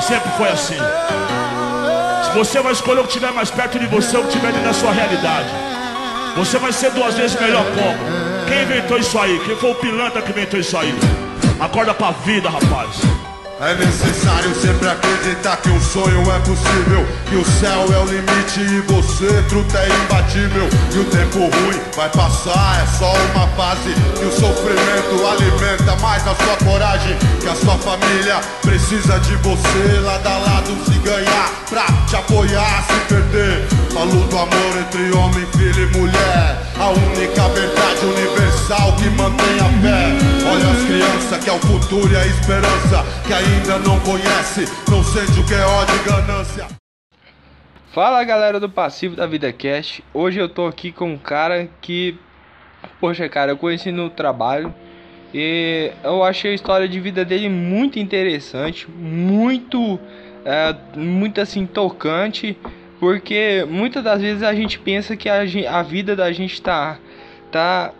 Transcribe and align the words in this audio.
Sempre 0.00 0.30
foi 0.36 0.48
assim. 0.48 0.76
Você 2.34 2.60
vai 2.60 2.72
escolher 2.72 3.00
o 3.00 3.02
que 3.02 3.08
estiver 3.08 3.32
mais 3.32 3.50
perto 3.50 3.78
de 3.78 3.86
você, 3.86 4.16
o 4.16 4.22
que 4.22 4.28
estiver 4.28 4.52
dentro 4.52 4.68
da 4.68 4.74
sua 4.74 4.92
realidade. 4.92 5.48
Você 6.36 6.58
vai 6.58 6.72
ser 6.72 6.90
duas 6.90 7.14
vezes 7.14 7.38
melhor 7.40 7.64
como? 7.64 8.46
Quem 8.48 8.62
inventou 8.62 8.98
isso 8.98 9.18
aí? 9.18 9.40
Quem 9.46 9.56
foi 9.56 9.70
o 9.70 9.74
pilantra 9.76 10.20
que 10.20 10.30
inventou 10.30 10.58
isso 10.58 10.76
aí? 10.76 10.94
Acorda 11.60 11.94
pra 11.94 12.10
vida, 12.10 12.50
rapaz. 12.50 13.23
É 13.60 13.72
necessário 13.74 14.52
sempre 14.56 14.88
acreditar 14.88 15.56
que 15.58 15.70
um 15.70 15.80
sonho 15.80 16.20
é 16.22 16.38
possível 16.40 17.06
Que 17.30 17.36
o 17.36 17.44
céu 17.44 17.86
é 17.94 17.98
o 17.98 18.04
limite 18.04 18.60
e 18.60 18.80
você, 18.80 19.42
truta, 19.48 19.78
é 19.78 19.88
imbatível. 19.88 20.68
E 20.92 20.98
o 20.98 21.04
tempo 21.04 21.38
ruim 21.38 21.80
vai 21.94 22.08
passar, 22.10 22.82
é 22.82 22.98
só 22.98 23.12
uma 23.32 23.46
fase. 23.56 23.94
Que 24.18 24.24
o 24.24 24.32
sofrimento 24.32 25.26
alimenta 25.26 25.94
mais 26.02 26.26
a 26.26 26.34
sua 26.34 26.56
coragem 26.64 27.16
Que 27.40 27.48
a 27.48 27.54
sua 27.54 27.78
família 27.78 28.40
precisa 28.60 29.20
de 29.20 29.36
você 29.36 30.00
Lado 30.00 30.26
a 30.26 30.38
lado 30.38 30.76
se 30.84 30.98
ganhar, 30.98 31.50
pra 31.70 31.86
te 32.08 32.16
apoiar, 32.16 32.84
se 32.88 33.14
perder. 33.14 33.68
Falo 33.92 34.26
do 34.26 34.36
amor 34.36 34.78
entre 34.80 35.12
homem, 35.12 35.46
filho 35.52 35.90
e 35.90 35.96
mulher 35.96 36.58
A 36.78 36.88
única 36.88 37.48
verdade 37.50 38.04
universal 38.04 38.96
que 38.96 39.08
mantém 39.10 39.60
a 39.60 39.80
fé 39.80 40.33
Olha 40.46 40.70
as 40.70 40.84
crianças 40.84 41.44
que 41.44 41.48
é 41.48 41.52
o 41.52 41.58
futuro 41.58 42.12
e 42.12 42.16
a 42.16 42.26
esperança 42.26 43.02
Que 43.26 43.32
ainda 43.32 43.78
não 43.78 43.98
conhece, 44.00 44.64
não 44.90 45.02
sente 45.02 45.40
o 45.40 45.46
que 45.46 45.54
é 45.54 45.64
ódio 45.64 45.94
e 45.96 46.08
ganância 46.08 46.66
Fala 47.94 48.24
galera 48.24 48.58
do 48.58 48.68
Passivo 48.68 49.14
da 49.14 49.24
Vida 49.24 49.52
Cast. 49.52 50.02
Hoje 50.12 50.40
eu 50.40 50.48
tô 50.48 50.66
aqui 50.66 50.90
com 50.90 51.12
um 51.12 51.16
cara 51.16 51.68
que, 51.80 52.18
poxa, 53.00 53.28
cara, 53.28 53.52
eu 53.52 53.56
conheci 53.56 53.92
no 53.92 54.10
trabalho 54.10 54.74
e 55.32 55.92
eu 56.02 56.24
achei 56.24 56.50
a 56.50 56.54
história 56.54 56.88
de 56.88 56.98
vida 56.98 57.24
dele 57.24 57.48
muito 57.48 58.00
interessante, 58.00 58.90
muito, 58.90 60.00
é, 60.44 60.74
muito 60.98 61.40
assim 61.40 61.66
tocante, 61.66 62.58
porque 62.98 63.64
muitas 63.70 64.02
das 64.02 64.20
vezes 64.20 64.42
a 64.42 64.52
gente 64.52 64.76
pensa 64.76 65.16
que 65.16 65.28
a, 65.28 65.42
a 65.70 65.82
vida 65.84 66.16
da 66.16 66.32
gente 66.32 66.60
tá, 66.60 66.98
tá, 67.54 67.92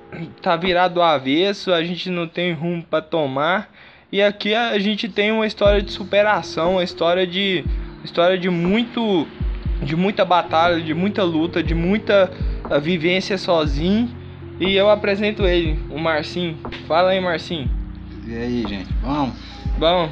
tá 0.42 0.56
virado 0.56 0.94
do 0.94 1.02
avesso, 1.02 1.72
a 1.72 1.84
gente 1.84 2.10
não 2.10 2.26
tem 2.26 2.52
rumo 2.52 2.82
para 2.82 3.00
tomar 3.00 3.70
e 4.10 4.20
aqui 4.20 4.52
a 4.52 4.76
gente 4.80 5.08
tem 5.08 5.30
uma 5.30 5.46
história 5.46 5.80
de 5.80 5.92
superação, 5.92 6.72
uma 6.72 6.82
história 6.82 7.24
de, 7.24 7.64
história 8.02 8.36
de 8.36 8.50
muito 8.50 9.28
de 9.80 9.94
muita 9.94 10.24
batalha, 10.24 10.80
de 10.80 10.92
muita 10.92 11.22
luta, 11.22 11.62
de 11.62 11.72
muita 11.72 12.32
uh, 12.64 12.80
vivência 12.80 13.38
sozinho. 13.38 14.08
E 14.58 14.74
eu 14.74 14.90
apresento 14.90 15.44
ele, 15.44 15.78
o 15.90 15.98
Marcinho. 15.98 16.56
Fala 16.88 17.10
aí, 17.10 17.20
Marcinho. 17.20 17.68
E 18.26 18.36
aí, 18.36 18.64
gente? 18.66 18.88
Vamos? 19.02 19.36
Bom. 19.78 20.08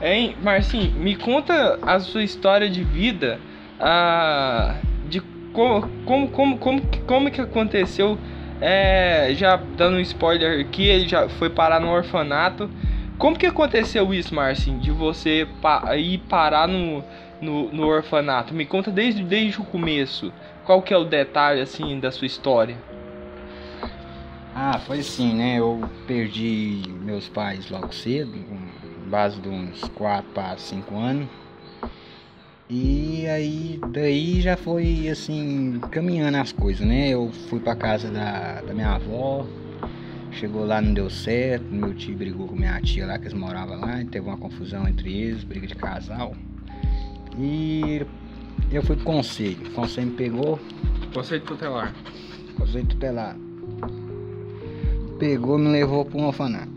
Hein, 0.00 0.36
Marcinho, 0.42 0.92
me 0.92 1.16
conta 1.16 1.78
a 1.82 1.98
sua 2.00 2.22
história 2.22 2.70
de 2.70 2.84
vida, 2.84 3.40
uh, 3.80 5.08
de 5.08 5.20
como, 5.52 5.88
como, 6.04 6.28
como, 6.28 6.58
como, 6.58 6.82
como 7.06 7.30
que 7.30 7.40
aconteceu, 7.40 8.16
é, 8.64 9.34
já 9.34 9.56
dando 9.56 9.96
um 9.96 10.00
spoiler 10.00 10.64
aqui, 10.64 10.84
ele 10.84 11.08
já 11.08 11.28
foi 11.28 11.50
parar 11.50 11.80
no 11.80 11.90
orfanato. 11.90 12.70
Como 13.18 13.36
que 13.36 13.44
aconteceu 13.44 14.14
isso, 14.14 14.32
Marcinho, 14.32 14.78
de 14.78 14.92
você 14.92 15.48
pa 15.60 15.96
ir 15.96 16.18
parar 16.18 16.68
no, 16.68 17.02
no, 17.40 17.72
no 17.72 17.86
orfanato? 17.88 18.54
Me 18.54 18.64
conta 18.64 18.88
desde, 18.88 19.24
desde 19.24 19.60
o 19.60 19.64
começo. 19.64 20.32
Qual 20.64 20.80
que 20.80 20.94
é 20.94 20.96
o 20.96 21.04
detalhe 21.04 21.60
assim 21.60 21.98
da 21.98 22.12
sua 22.12 22.26
história? 22.26 22.76
Ah, 24.54 24.78
foi 24.78 25.00
assim, 25.00 25.34
né? 25.34 25.58
Eu 25.58 25.82
perdi 26.06 26.82
meus 27.00 27.28
pais 27.28 27.68
logo 27.68 27.92
cedo, 27.92 28.32
base 29.08 29.40
de 29.40 29.48
uns 29.48 29.80
4 29.96 30.30
para 30.32 30.56
5 30.56 30.96
anos. 30.96 31.41
E 32.74 33.26
aí, 33.26 33.78
daí 33.90 34.40
já 34.40 34.56
foi 34.56 35.06
assim, 35.10 35.78
caminhando 35.90 36.38
as 36.38 36.52
coisas, 36.52 36.86
né? 36.86 37.10
Eu 37.10 37.30
fui 37.50 37.60
pra 37.60 37.76
casa 37.76 38.10
da, 38.10 38.62
da 38.62 38.72
minha 38.72 38.94
avó, 38.94 39.46
chegou 40.30 40.64
lá, 40.64 40.80
não 40.80 40.94
deu 40.94 41.10
certo. 41.10 41.66
Meu 41.70 41.92
tio 41.92 42.16
brigou 42.16 42.48
com 42.48 42.56
minha 42.56 42.80
tia 42.80 43.04
lá, 43.04 43.18
que 43.18 43.24
eles 43.24 43.34
moravam 43.34 43.78
lá, 43.78 44.00
e 44.00 44.06
teve 44.06 44.26
uma 44.26 44.38
confusão 44.38 44.88
entre 44.88 45.12
eles, 45.12 45.44
briga 45.44 45.66
de 45.66 45.74
casal. 45.74 46.34
E 47.38 48.06
eu 48.70 48.82
fui 48.82 48.96
pro 48.96 49.04
conselho. 49.04 49.66
O 49.66 49.70
conselho 49.72 50.06
me 50.06 50.14
pegou. 50.14 50.58
Conselho 51.12 51.42
tutelar. 51.42 51.94
Conselho 52.56 52.86
tutelar. 52.86 53.36
Pegou 55.18 55.58
me 55.58 55.68
levou 55.68 56.06
para 56.06 56.18
um 56.18 56.24
orfanato. 56.24 56.72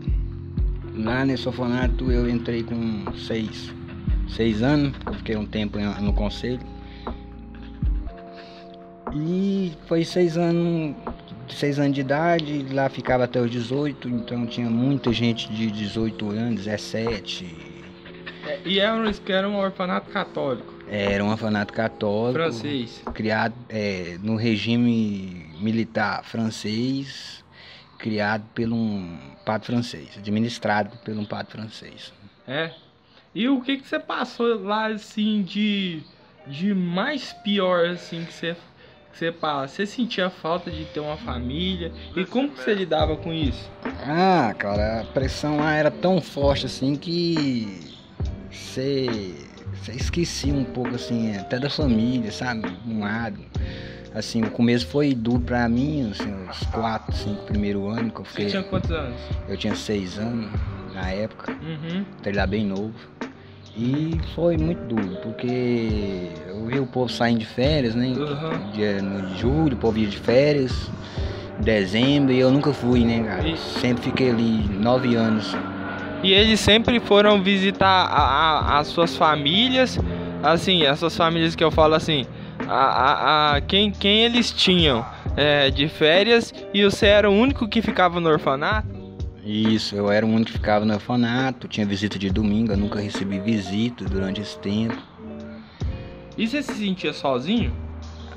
Lá 0.94 1.24
nesse 1.24 1.48
orfanato 1.48 2.12
eu 2.12 2.28
entrei 2.28 2.62
com 2.62 3.14
seis, 3.14 3.72
seis 4.28 4.62
anos, 4.62 4.94
eu 5.06 5.14
fiquei 5.14 5.36
um 5.36 5.46
tempo 5.46 5.78
no 5.78 6.12
conselho. 6.12 6.60
E 9.14 9.72
foi 9.86 10.04
seis 10.04 10.36
anos, 10.36 10.94
seis 11.48 11.78
anos 11.78 11.94
de 11.94 12.00
idade, 12.00 12.66
lá 12.72 12.88
ficava 12.88 13.24
até 13.24 13.40
os 13.40 13.50
18, 13.50 14.08
então 14.08 14.46
tinha 14.46 14.68
muita 14.68 15.12
gente 15.12 15.50
de 15.52 15.70
18 15.70 16.30
anos, 16.30 16.64
17, 16.64 17.76
e 18.64 18.78
era, 18.78 18.94
um, 18.94 19.12
era 19.28 19.48
um 19.48 19.56
orfanato 19.56 20.10
católico. 20.10 20.74
Era 20.88 21.24
um 21.24 21.30
orfanato 21.30 21.72
católico. 21.72 22.34
Francês. 22.34 23.02
Criado 23.14 23.54
é, 23.68 24.18
no 24.22 24.36
regime 24.36 25.52
militar 25.60 26.24
francês, 26.24 27.44
criado 27.98 28.44
por 28.54 28.68
um 28.72 29.18
padre 29.44 29.66
francês, 29.66 30.08
administrado 30.16 30.96
por 31.04 31.16
um 31.16 31.24
padre 31.24 31.52
francês. 31.52 32.12
É. 32.46 32.72
E 33.36 33.50
o 33.50 33.60
que, 33.60 33.76
que 33.76 33.86
você 33.86 33.98
passou 33.98 34.58
lá, 34.62 34.86
assim, 34.86 35.42
de, 35.42 36.00
de 36.46 36.72
mais 36.72 37.34
pior, 37.34 37.84
assim, 37.84 38.24
que 38.24 38.32
você, 38.32 38.56
que 39.12 39.18
você 39.18 39.30
passa? 39.30 39.74
Você 39.74 39.86
sentia 39.86 40.30
falta 40.30 40.70
de 40.70 40.86
ter 40.86 41.00
uma 41.00 41.18
família? 41.18 41.92
E 42.16 42.24
como 42.24 42.48
que 42.48 42.62
você 42.62 42.72
lidava 42.72 43.14
com 43.14 43.34
isso? 43.34 43.70
Ah, 44.02 44.54
cara, 44.58 45.02
a 45.02 45.04
pressão 45.04 45.58
lá 45.58 45.74
era 45.74 45.90
tão 45.90 46.18
forte, 46.18 46.64
assim, 46.64 46.96
que 46.96 47.94
você, 48.50 49.34
você 49.74 49.92
esquecia 49.92 50.54
um 50.54 50.64
pouco 50.64 50.94
assim, 50.94 51.36
até 51.36 51.58
da 51.58 51.68
família, 51.68 52.32
sabe? 52.32 52.66
Um 52.86 53.00
lado. 53.00 53.38
Assim, 54.14 54.40
o 54.44 54.50
começo 54.50 54.86
foi 54.86 55.14
duro 55.14 55.42
pra 55.42 55.68
mim, 55.68 56.10
assim, 56.10 56.34
os 56.48 56.60
quatro, 56.68 57.14
cinco 57.14 57.44
primeiro 57.44 57.86
ano 57.86 58.10
que 58.10 58.20
eu 58.20 58.24
fiquei. 58.24 58.44
Você 58.46 58.50
tinha 58.52 58.62
quantos 58.62 58.90
anos? 58.90 59.20
Eu 59.46 59.58
tinha 59.58 59.74
seis 59.74 60.18
anos 60.18 60.50
na 60.94 61.10
época. 61.10 61.52
Uhum. 61.52 62.06
Então 62.18 62.32
ele 62.32 62.38
era 62.38 62.46
bem 62.46 62.64
novo. 62.64 62.94
E 63.78 64.18
foi 64.34 64.56
muito 64.56 64.80
duro, 64.94 65.18
porque 65.22 66.30
eu 66.48 66.66
vi 66.66 66.80
o 66.80 66.86
povo 66.86 67.10
saindo 67.10 67.40
de 67.40 67.46
férias, 67.46 67.94
né? 67.94 68.06
Uhum. 68.06 68.70
De, 68.72 69.02
no 69.02 69.36
julho, 69.36 69.74
o 69.74 69.76
povo 69.76 69.98
ia 69.98 70.08
de 70.08 70.16
férias, 70.16 70.90
dezembro, 71.60 72.32
e 72.32 72.38
eu 72.38 72.50
nunca 72.50 72.72
fui, 72.72 73.04
né, 73.04 73.22
cara? 73.22 73.46
E... 73.46 73.56
Sempre 73.58 74.04
fiquei 74.04 74.30
ali 74.30 74.66
nove 74.78 75.14
anos 75.14 75.54
e 76.22 76.32
eles 76.32 76.60
sempre 76.60 76.98
foram 76.98 77.42
visitar 77.42 77.86
a, 77.86 78.20
a, 78.20 78.78
as 78.78 78.88
suas 78.88 79.16
famílias, 79.16 79.98
assim, 80.42 80.84
as 80.84 80.98
suas 80.98 81.16
famílias 81.16 81.54
que 81.54 81.62
eu 81.62 81.70
falo 81.70 81.94
assim, 81.94 82.26
a, 82.68 83.54
a, 83.54 83.60
quem, 83.60 83.90
quem 83.90 84.24
eles 84.24 84.50
tinham 84.50 85.04
é, 85.36 85.70
de 85.70 85.88
férias 85.88 86.52
e 86.72 86.82
você 86.84 87.06
era 87.06 87.30
o 87.30 87.32
único 87.32 87.68
que 87.68 87.82
ficava 87.82 88.18
no 88.18 88.28
orfanato? 88.28 88.95
Isso, 89.46 89.94
eu 89.94 90.10
era 90.10 90.26
o 90.26 90.28
único 90.28 90.46
que 90.46 90.52
ficava 90.54 90.84
no 90.84 90.92
orfanato, 90.92 91.68
tinha 91.68 91.86
visita 91.86 92.18
de 92.18 92.30
domingo, 92.30 92.72
eu 92.72 92.76
nunca 92.76 93.00
recebi 93.00 93.38
visita 93.38 94.04
durante 94.04 94.40
esse 94.40 94.58
tempo. 94.58 95.00
E 96.36 96.48
você 96.48 96.60
se 96.64 96.74
sentia 96.74 97.12
sozinho? 97.12 97.72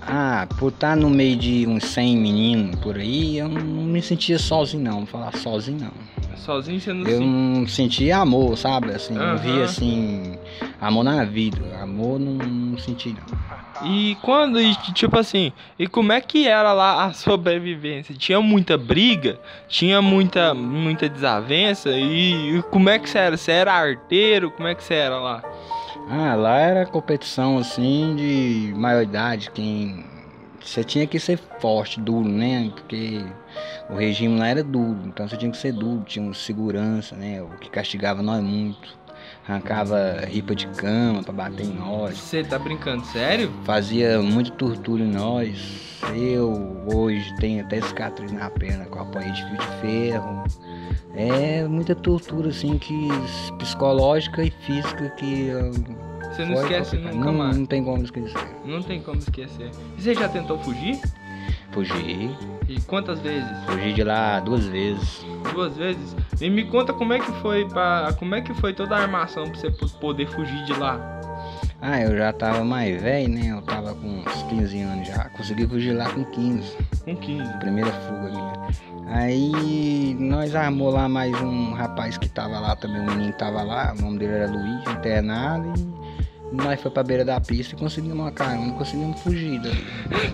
Ah, 0.02 0.47
por 0.59 0.72
estar 0.72 0.96
no 0.96 1.09
meio 1.09 1.36
de 1.36 1.66
uns 1.68 1.84
100 1.86 2.16
meninos 2.16 2.75
por 2.75 2.96
aí, 2.96 3.40
eu 3.40 3.50
não 3.50 3.84
me 3.84 4.02
sentia 4.03 4.38
sozinho 4.38 4.84
não, 4.84 4.97
vou 5.00 5.08
falar 5.08 5.36
sozinho 5.36 5.80
não. 5.80 6.38
Sozinho 6.38 6.80
você 6.80 6.94
não 6.94 7.08
Eu 7.08 7.22
não 7.22 7.68
sentia 7.68 8.18
amor, 8.18 8.56
sabe? 8.56 8.91
Assim, 8.91 9.14
uhum. 9.14 9.20
não 9.20 9.38
via 9.38 9.64
assim, 9.66 10.38
amor 10.80 11.03
na 11.03 11.26
vida. 11.26 11.59
Amor 11.82 12.20
não, 12.20 12.34
não 12.34 12.78
senti 12.78 13.09
não. 13.09 13.28
E 13.84 14.17
quando, 14.22 14.59
tipo 14.93 15.17
assim, 15.17 15.53
e 15.78 15.87
como 15.87 16.11
é 16.11 16.20
que 16.20 16.47
era 16.47 16.73
lá 16.73 17.05
a 17.05 17.14
sobrevivência? 17.14 18.14
Tinha 18.14 18.41
muita 18.41 18.78
briga? 18.78 19.40
Tinha 19.67 20.02
muita, 20.02 20.53
muita 20.53 21.08
desavença? 21.08 21.91
E, 21.91 22.58
e 22.58 22.61
como 22.64 22.90
é 22.90 22.99
que 22.99 23.09
você 23.09 23.17
era? 23.17 23.37
Você 23.37 23.52
era 23.52 23.73
arteiro? 23.73 24.52
Como 24.52 24.67
é 24.67 24.76
que 24.76 24.84
você 24.84 24.96
era 24.96 25.17
lá? 25.17 25.41
Ah, 26.09 26.35
lá 26.35 26.58
era 26.58 26.85
competição 26.85 27.58
assim 27.58 28.16
de 28.16 28.73
maioridade, 28.76 29.52
quem 29.52 30.03
você 30.59 30.84
tinha 30.84 31.08
que 31.08 31.20
ser 31.20 31.37
forte, 31.59 31.99
duro, 31.99 32.28
né? 32.28 32.72
Porque 32.75 33.23
o 33.90 33.96
regime 33.96 34.37
lá 34.37 34.47
era 34.47 34.64
duro, 34.64 34.99
então 35.05 35.28
você 35.28 35.37
tinha 35.37 35.52
que 35.52 35.58
ser 35.58 35.72
duro, 35.72 36.03
tinha 36.05 36.34
segurança, 36.34 37.16
né? 37.16 37.41
O 37.41 37.49
que 37.59 37.70
castigava 37.70 38.22
nós 38.22 38.43
muito. 38.43 38.98
Arrancava 39.49 40.25
ripa 40.28 40.53
de 40.53 40.67
cama 40.67 41.23
para 41.23 41.34
bater 41.34 41.66
em 41.66 41.73
nós. 41.73 42.19
Você 42.19 42.43
tá 42.43 42.59
brincando, 42.59 43.03
sério? 43.07 43.51
Fazia 43.63 44.22
muita 44.22 44.51
tortura 44.51 45.03
em 45.03 45.09
nós. 45.09 45.97
Eu 46.16 46.78
hoje 46.93 47.34
tenho 47.37 47.66
até 47.66 47.81
cicatriz 47.81 48.31
na 48.31 48.47
perna 48.51 48.85
com 48.85 48.99
apanhei 48.99 49.31
de 49.31 49.43
fio 49.43 49.57
de 49.57 49.67
ferro. 49.81 50.43
É 51.16 51.67
muita 51.67 51.96
tortura, 51.96 52.49
assim, 52.49 52.78
que 52.78 53.07
psicológica 53.57 54.43
e 54.43 54.51
física 54.51 55.09
que. 55.17 55.47
Você 56.31 56.46
não 56.46 56.53
esquece 56.53 56.97
nunca 56.97 57.25
não, 57.25 57.34
mais. 57.34 57.57
Não 57.57 57.66
tem 57.66 57.84
como 57.84 58.03
esquecer. 58.03 58.55
Não 58.63 58.84
tem 58.84 59.01
como 59.01 59.17
esquecer. 59.17 59.72
E 59.97 60.01
você 60.01 60.13
já 60.13 60.29
tentou 60.29 60.59
fugir? 60.59 61.01
Fugi. 61.72 62.30
E 62.68 62.80
quantas 62.82 63.20
vezes? 63.20 63.48
Fugi 63.66 63.94
de 63.94 64.04
lá 64.04 64.40
duas 64.40 64.66
vezes. 64.66 65.26
Duas 65.54 65.76
vezes? 65.76 66.16
E 66.40 66.50
me 66.50 66.64
conta 66.66 66.94
como 66.94 67.14
é 67.14 67.20
que 67.20 67.32
foi 67.42 67.68
para 67.68 68.14
como 68.14 68.36
é 68.36 68.42
que 68.42 68.54
foi 68.56 68.74
toda 68.74 68.96
a 68.96 69.02
armação 69.02 69.46
pra 69.50 69.56
você 69.60 69.72
po- 69.72 69.90
poder 70.00 70.28
fugir 70.28 70.64
de 70.66 70.74
lá. 70.74 71.00
Ah, 71.82 72.02
eu 72.02 72.18
já 72.18 72.34
tava 72.34 72.64
mais 72.64 73.02
velho, 73.02 73.30
né? 73.30 73.48
Eu 73.52 73.62
tava 73.62 73.94
com 73.96 74.08
uns 74.08 74.44
15 74.50 74.82
anos 74.82 75.08
já. 75.08 75.30
Consegui 75.30 75.66
fugir 75.66 75.94
lá 75.94 76.10
com 76.10 76.26
15. 76.26 76.76
Com 77.06 77.16
15. 77.16 77.54
Primeira 77.60 77.92
fuga 77.92 78.30
minha. 78.30 78.54
Aí 79.08 80.16
nós 80.20 80.54
armou 80.56 80.92
lá 80.92 81.08
mais 81.10 81.34
um 81.42 81.74
rapaz 81.74 82.18
que 82.18 82.28
tava 82.30 82.60
lá 82.60 82.76
também, 82.76 83.02
um 83.02 83.06
menino 83.06 83.32
que 83.32 83.40
tava 83.40 83.64
lá, 83.64 83.94
o 83.98 84.02
nome 84.02 84.20
dele 84.20 84.34
era 84.34 84.52
Luiz, 84.52 84.82
internado, 84.92 85.74
e 85.78 85.98
nós 86.51 86.81
foi 86.81 86.90
pra 86.91 87.03
beira 87.03 87.23
da 87.23 87.40
pista 87.40 87.75
e 87.75 87.78
conseguimos 87.78 88.17
uma 88.17 88.31
carona, 88.31 88.73
conseguimos 88.73 89.22
fugir 89.22 89.59
dali. 89.59 89.85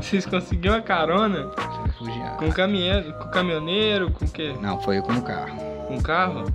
Vocês 0.02 0.26
conseguiram 0.26 0.76
a 0.76 0.82
carona 0.82 1.46
Conseguimos 1.48 1.96
fugir. 1.98 2.22
com 2.38 2.52
caminhão, 2.52 3.04
com 3.14 3.30
caminhoneiro, 3.30 4.12
com 4.12 4.26
o 4.26 4.30
quê? 4.30 4.54
Não, 4.62 4.82
foi 4.82 5.02
com 5.02 5.14
o 5.14 5.22
carro. 5.22 5.58
Com 5.88 6.02
carro? 6.02 6.46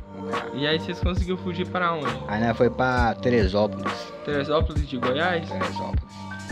E 0.54 0.66
aí 0.66 0.78
vocês 0.78 0.98
conseguiram 1.00 1.38
fugir 1.38 1.66
para 1.66 1.92
onde? 1.92 2.06
Aí 2.28 2.40
nós 2.44 2.56
foi 2.56 2.70
pra 2.70 3.14
Teresópolis. 3.14 3.92
Teresópolis 4.24 4.88
de 4.88 4.96
Goiás? 4.96 5.48
Teresópolis. 5.48 6.04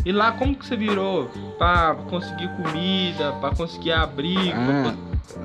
E 0.04 0.12
lá 0.12 0.32
como 0.32 0.54
que 0.54 0.66
você 0.66 0.76
virou 0.76 1.28
pra 1.58 1.96
conseguir 2.08 2.48
comida, 2.56 3.32
pra 3.40 3.50
conseguir 3.54 3.92
abrigo? 3.92 4.52
pra 4.52 4.90
Ah, 4.90 4.94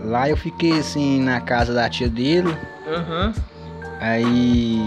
lá 0.05 0.29
eu 0.29 0.37
fiquei 0.37 0.79
assim 0.79 1.19
na 1.21 1.41
casa 1.41 1.73
da 1.73 1.89
tia 1.89 2.07
dele. 2.09 2.55
Aham. 2.87 3.33
Aí 3.99 4.79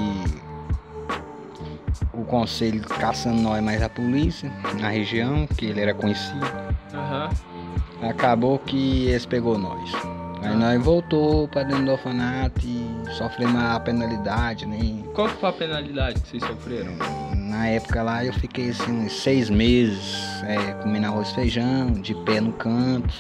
o 2.13 2.25
conselho 2.25 2.81
caçando 2.83 3.41
nós 3.41 3.63
mais 3.63 3.83
a 3.83 3.89
polícia 3.89 4.51
na 4.81 4.89
região, 4.89 5.47
que 5.47 5.67
ele 5.67 5.81
era 5.81 5.95
conhecido. 5.95 6.47
Aham. 6.95 7.31
Acabou 8.03 8.59
que 8.59 9.07
eles 9.07 9.25
pegou 9.25 9.59
nós. 9.59 9.93
Aí 10.43 10.55
nós 10.55 10.83
voltou 10.83 11.49
pra 11.49 11.63
dentro 11.63 11.85
do 11.85 11.93
orfanato 11.93 12.61
e 12.65 12.87
sofremos 13.17 13.61
a 13.61 13.81
penalidade, 13.81 14.67
né? 14.67 14.79
Qual 15.15 15.29
foi 15.29 15.49
a 15.49 15.53
penalidade 15.53 16.21
que 16.21 16.29
vocês 16.29 16.45
sofreram? 16.45 16.93
Na 17.35 17.69
época 17.69 18.03
lá 18.03 18.25
eu 18.25 18.33
fiquei 18.35 18.71
assim 18.71 18.93
uns 18.93 19.13
seis 19.13 19.49
meses 19.49 20.43
é, 20.45 20.75
comendo 20.83 21.07
arroz 21.07 21.31
e 21.31 21.35
feijão, 21.35 21.91
de 21.93 22.15
pé 22.25 22.41
no 22.41 22.53
canto. 22.53 23.15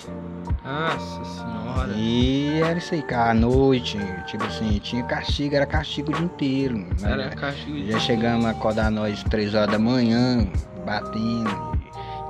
Nossa 0.67 1.25
senhora. 1.25 1.93
E 1.95 2.61
era 2.61 2.79
isso 2.79 2.95
aí, 2.95 3.03
cara, 3.03 3.31
à 3.31 3.35
noite, 3.35 3.99
tipo 4.27 4.45
assim, 4.45 4.79
tinha 4.81 5.03
castigo, 5.05 5.55
era 5.55 5.65
castigo 5.67 6.11
o 6.11 6.15
dia 6.15 6.25
inteiro. 6.25 6.77
né? 6.79 6.87
Era 7.05 7.31
castigo. 7.31 7.87
Já 7.87 7.99
chegamos 8.01 8.45
a 8.45 8.51
acordar 8.51 8.91
nós 8.91 9.23
três 9.25 9.55
horas 9.55 9.71
da 9.71 9.79
manhã, 9.79 10.47
batendo, 10.85 11.79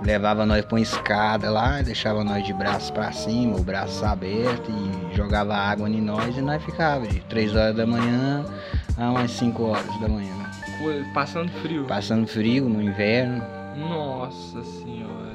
levava 0.05 0.45
nós 0.45 0.65
pra 0.65 0.77
uma 0.77 0.83
escada 0.83 1.51
lá, 1.51 1.81
deixava 1.81 2.23
nós 2.23 2.45
de 2.45 2.53
braços 2.53 2.91
pra 2.91 3.11
cima, 3.13 3.57
o 3.57 3.63
braço 3.63 4.05
aberto 4.05 4.71
e 4.71 5.17
jogava 5.17 5.57
água 5.57 5.89
em 5.89 6.01
nós 6.01 6.37
e 6.37 6.43
nós 6.43 6.63
ficava 6.63 7.07
de 7.07 7.21
três 7.21 7.55
horas 7.57 7.75
da 7.75 7.87
manhã 7.87 8.45
a 8.99 9.11
umas 9.11 9.31
5 9.31 9.63
horas 9.63 10.01
da 10.01 10.09
manhã. 10.09 10.35
Passando 11.15 11.51
frio. 11.63 11.85
Passando 11.85 12.27
frio 12.27 12.69
no 12.69 12.83
inverno. 12.83 13.43
Nossa 13.77 14.63
senhora. 14.63 15.26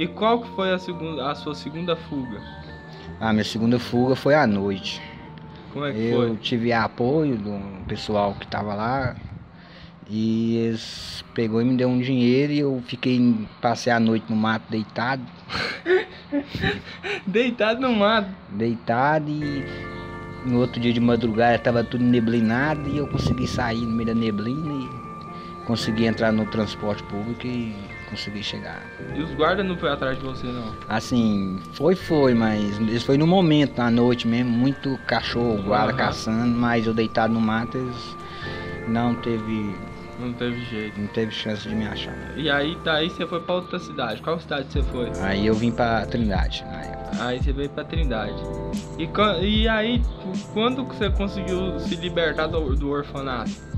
E 0.00 0.06
qual 0.06 0.40
que 0.40 0.48
foi 0.56 0.72
a, 0.72 0.78
segunda, 0.78 1.30
a 1.30 1.34
sua 1.34 1.54
segunda 1.54 1.94
fuga? 1.94 2.40
A 3.20 3.32
minha 3.34 3.44
segunda 3.44 3.78
fuga 3.78 4.16
foi 4.16 4.34
à 4.34 4.46
noite. 4.46 4.98
Como 5.74 5.84
é 5.84 5.92
que 5.92 5.98
Eu 5.98 6.28
foi? 6.28 6.36
tive 6.38 6.72
apoio 6.72 7.36
do 7.36 7.60
pessoal 7.86 8.34
que 8.40 8.46
tava 8.46 8.72
lá 8.74 9.14
e 10.08 10.56
eles 10.56 11.22
pegou 11.34 11.60
e 11.60 11.64
me 11.66 11.76
deu 11.76 11.88
um 11.88 12.00
dinheiro 12.00 12.50
e 12.52 12.58
eu 12.60 12.82
fiquei, 12.86 13.46
passei 13.60 13.92
a 13.92 14.00
noite 14.00 14.24
no 14.30 14.36
mato 14.36 14.64
deitado, 14.70 15.22
Deitado 17.26 17.80
no 17.80 17.94
mato. 17.94 18.30
deitado 18.48 19.30
e 19.30 19.64
no 20.46 20.60
outro 20.60 20.80
dia 20.80 20.92
de 20.94 20.98
madrugada 21.00 21.58
tava 21.58 21.84
tudo 21.84 22.02
neblinado 22.02 22.88
e 22.88 22.96
eu 22.96 23.06
consegui 23.06 23.46
sair 23.46 23.82
no 23.82 23.92
meio 23.92 24.06
da 24.06 24.14
neblina 24.14 24.72
e 24.72 25.66
consegui 25.66 26.06
entrar 26.06 26.32
no 26.32 26.46
transporte 26.46 27.02
público 27.04 27.46
e 27.46 27.74
consegui 28.10 28.42
chegar. 28.42 28.82
E 29.14 29.20
os 29.22 29.32
guardas 29.34 29.64
não 29.64 29.76
foi 29.76 29.90
atrás 29.90 30.18
de 30.18 30.24
você, 30.24 30.46
não? 30.46 30.74
Assim, 30.88 31.58
foi, 31.74 31.94
foi, 31.94 32.34
mas 32.34 32.78
isso 32.78 33.06
foi 33.06 33.16
no 33.16 33.26
momento, 33.26 33.78
na 33.78 33.90
noite 33.90 34.26
mesmo, 34.26 34.50
muito 34.50 34.98
cachorro, 35.06 35.62
guarda 35.62 35.92
Aham. 35.92 35.96
caçando, 35.98 36.54
mas 36.54 36.86
eu 36.86 36.92
deitado 36.92 37.32
no 37.32 37.40
mato, 37.40 37.78
eles 37.78 38.16
não 38.88 39.14
teve, 39.14 39.74
Não 40.18 40.32
teve 40.32 40.64
jeito. 40.64 41.00
não 41.00 41.06
teve 41.08 41.30
chance 41.32 41.68
de 41.68 41.74
me 41.74 41.86
achar. 41.86 42.14
E 42.36 42.50
aí, 42.50 42.76
daí 42.84 43.08
você 43.08 43.26
foi 43.26 43.40
pra 43.40 43.54
outra 43.54 43.78
cidade. 43.78 44.20
Qual 44.20 44.38
cidade 44.40 44.66
você 44.70 44.82
foi? 44.82 45.10
Aí 45.22 45.46
eu 45.46 45.54
vim 45.54 45.70
pra 45.70 46.04
Trindade 46.06 46.64
na 46.64 46.80
época. 46.82 47.24
Aí 47.24 47.42
você 47.42 47.52
veio 47.52 47.70
pra 47.70 47.84
Trindade. 47.84 48.34
E, 48.98 49.08
e 49.44 49.68
aí, 49.68 50.02
quando 50.52 50.84
que 50.84 50.96
você 50.96 51.08
conseguiu 51.10 51.78
se 51.80 51.94
libertar 51.96 52.46
do, 52.48 52.74
do 52.76 52.90
orfanato? 52.90 53.69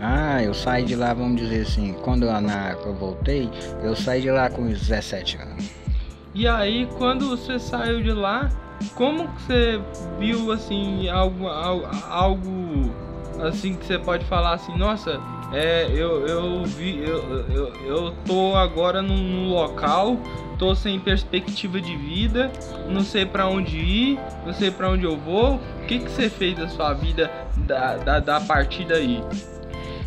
Ah, 0.00 0.42
eu 0.42 0.54
saí 0.54 0.84
de 0.84 0.96
lá, 0.96 1.12
vamos 1.12 1.40
dizer 1.40 1.62
assim, 1.62 1.92
quando 2.02 2.24
eu, 2.24 2.40
na 2.40 2.72
eu 2.84 2.94
voltei, 2.94 3.50
eu 3.82 3.94
saí 3.94 4.22
de 4.22 4.30
lá 4.30 4.48
com 4.48 4.62
uns 4.62 4.80
17 4.80 5.36
anos. 5.36 5.70
E 6.34 6.46
aí, 6.48 6.88
quando 6.96 7.28
você 7.28 7.58
saiu 7.58 8.02
de 8.02 8.12
lá, 8.12 8.48
como 8.94 9.28
que 9.28 9.42
você 9.42 9.80
viu, 10.18 10.50
assim, 10.52 11.08
algo, 11.08 11.46
al- 11.48 11.90
algo 12.08 12.90
assim 13.42 13.74
que 13.74 13.84
você 13.84 13.98
pode 13.98 14.24
falar 14.24 14.54
assim, 14.54 14.74
nossa, 14.76 15.20
é, 15.52 15.86
eu, 15.92 16.26
eu 16.26 16.64
vi, 16.64 16.98
eu, 17.02 17.18
eu, 17.50 17.74
eu 17.84 18.10
tô 18.24 18.54
agora 18.56 19.02
num, 19.02 19.16
num 19.18 19.50
local, 19.50 20.16
tô 20.58 20.74
sem 20.74 20.98
perspectiva 20.98 21.78
de 21.80 21.94
vida, 21.96 22.50
não 22.88 23.02
sei 23.02 23.26
pra 23.26 23.46
onde 23.48 23.76
ir, 23.76 24.18
não 24.46 24.52
sei 24.54 24.70
pra 24.70 24.88
onde 24.90 25.04
eu 25.04 25.16
vou. 25.18 25.56
O 25.56 25.86
que, 25.86 25.98
que 25.98 26.10
você 26.10 26.30
fez 26.30 26.56
da 26.56 26.68
sua 26.68 26.92
vida 26.94 27.30
da, 27.56 27.96
da, 27.96 28.18
da 28.20 28.40
partida 28.40 28.94
aí? 28.94 29.22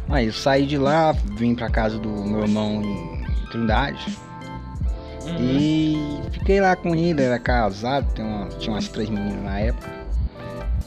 Aí 0.09 0.27
eu 0.27 0.33
saí 0.33 0.65
de 0.65 0.77
lá, 0.77 1.13
vim 1.38 1.55
pra 1.55 1.69
casa 1.69 1.97
do 1.97 2.09
meu 2.09 2.41
irmão 2.44 2.81
em 2.83 3.47
Trindade 3.50 4.17
Uhum. 5.25 5.38
e 5.39 6.19
fiquei 6.31 6.59
lá 6.59 6.75
com 6.75 6.94
ele, 6.94 7.21
era 7.23 7.39
casado, 7.39 8.05
tem 8.13 8.23
uma- 8.25 8.47
tinha 8.59 8.73
umas 8.75 8.88
três 8.89 9.09
meninas 9.09 9.41
na 9.44 9.59
época. 9.59 9.89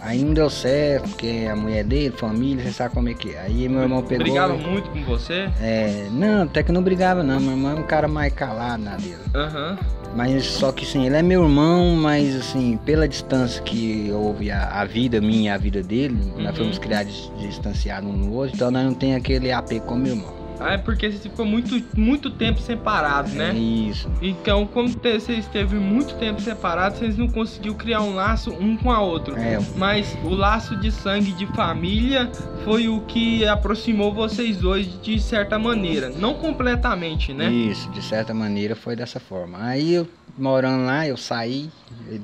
Aí 0.00 0.22
não 0.22 0.34
deu 0.34 0.48
certo, 0.50 1.08
porque 1.08 1.48
a 1.50 1.56
mulher 1.56 1.82
dele, 1.82 2.14
família, 2.16 2.62
você 2.62 2.70
sabe 2.70 2.94
como 2.94 3.08
é 3.08 3.14
que 3.14 3.30
é. 3.34 3.40
Aí 3.40 3.68
meu 3.68 3.80
irmão 3.82 4.02
pegou. 4.02 4.24
Brigava 4.24 4.54
muito 4.54 4.88
com 4.90 5.02
você? 5.04 5.48
É, 5.60 6.06
não, 6.12 6.42
até 6.44 6.62
que 6.62 6.70
não 6.70 6.82
brigava 6.82 7.22
não, 7.24 7.40
meu 7.40 7.52
irmão 7.52 7.72
é 7.72 7.74
um 7.74 7.82
cara 7.82 8.06
mais 8.06 8.32
calado 8.32 8.82
na 8.84 8.96
dele. 8.96 9.16
Aham. 9.34 9.76
Mas 10.16 10.46
só 10.46 10.72
que 10.72 10.86
sim, 10.86 11.04
ele 11.06 11.16
é 11.16 11.22
meu 11.22 11.42
irmão, 11.42 11.94
mas 11.94 12.34
assim, 12.36 12.78
pela 12.84 13.06
distância 13.06 13.62
que 13.62 14.10
houve 14.12 14.50
a, 14.50 14.80
a 14.80 14.84
vida 14.86 15.20
minha 15.20 15.50
e 15.50 15.54
a 15.54 15.58
vida 15.58 15.82
dele, 15.82 16.14
Uhum. 16.34 16.42
nós 16.42 16.56
fomos 16.56 16.78
criados 16.78 17.30
distanciados 17.38 18.08
um 18.08 18.12
no 18.14 18.32
outro, 18.32 18.54
então 18.56 18.70
nós 18.70 18.84
não 18.84 18.94
tem 18.94 19.14
aquele 19.14 19.52
AP 19.52 19.80
como 19.86 20.00
meu 20.02 20.14
irmão. 20.16 20.45
Ah, 20.58 20.72
é 20.72 20.78
porque 20.78 21.10
você 21.10 21.18
ficou 21.18 21.44
muito, 21.44 21.82
muito 21.96 22.30
tempo 22.30 22.60
separado, 22.60 23.30
né? 23.30 23.50
É 23.50 23.54
isso. 23.54 24.10
Então, 24.22 24.66
como 24.66 24.88
você 24.88 25.34
esteve 25.34 25.76
muito 25.76 26.14
tempo 26.14 26.40
separado, 26.40 26.96
vocês 26.96 27.16
não 27.16 27.28
conseguiu 27.28 27.74
criar 27.74 28.02
um 28.02 28.14
laço 28.14 28.50
um 28.52 28.76
com 28.76 28.90
a 28.90 29.00
outro. 29.00 29.36
É, 29.36 29.58
Mas 29.76 30.16
o 30.24 30.30
laço 30.30 30.76
de 30.76 30.90
sangue 30.90 31.32
de 31.32 31.46
família 31.48 32.30
foi 32.64 32.88
o 32.88 33.00
que 33.02 33.46
aproximou 33.46 34.12
vocês 34.12 34.56
dois 34.56 35.00
de 35.02 35.20
certa 35.20 35.58
maneira. 35.58 36.08
Não 36.10 36.34
completamente, 36.34 37.32
né? 37.32 37.50
isso, 37.50 37.90
de 37.90 38.02
certa 38.02 38.32
maneira 38.32 38.74
foi 38.74 38.96
dessa 38.96 39.20
forma. 39.20 39.58
Aí 39.62 39.94
eu 39.94 40.08
morando 40.36 40.84
lá, 40.84 41.06
eu 41.06 41.16
saí, 41.16 41.70
ele 42.08 42.22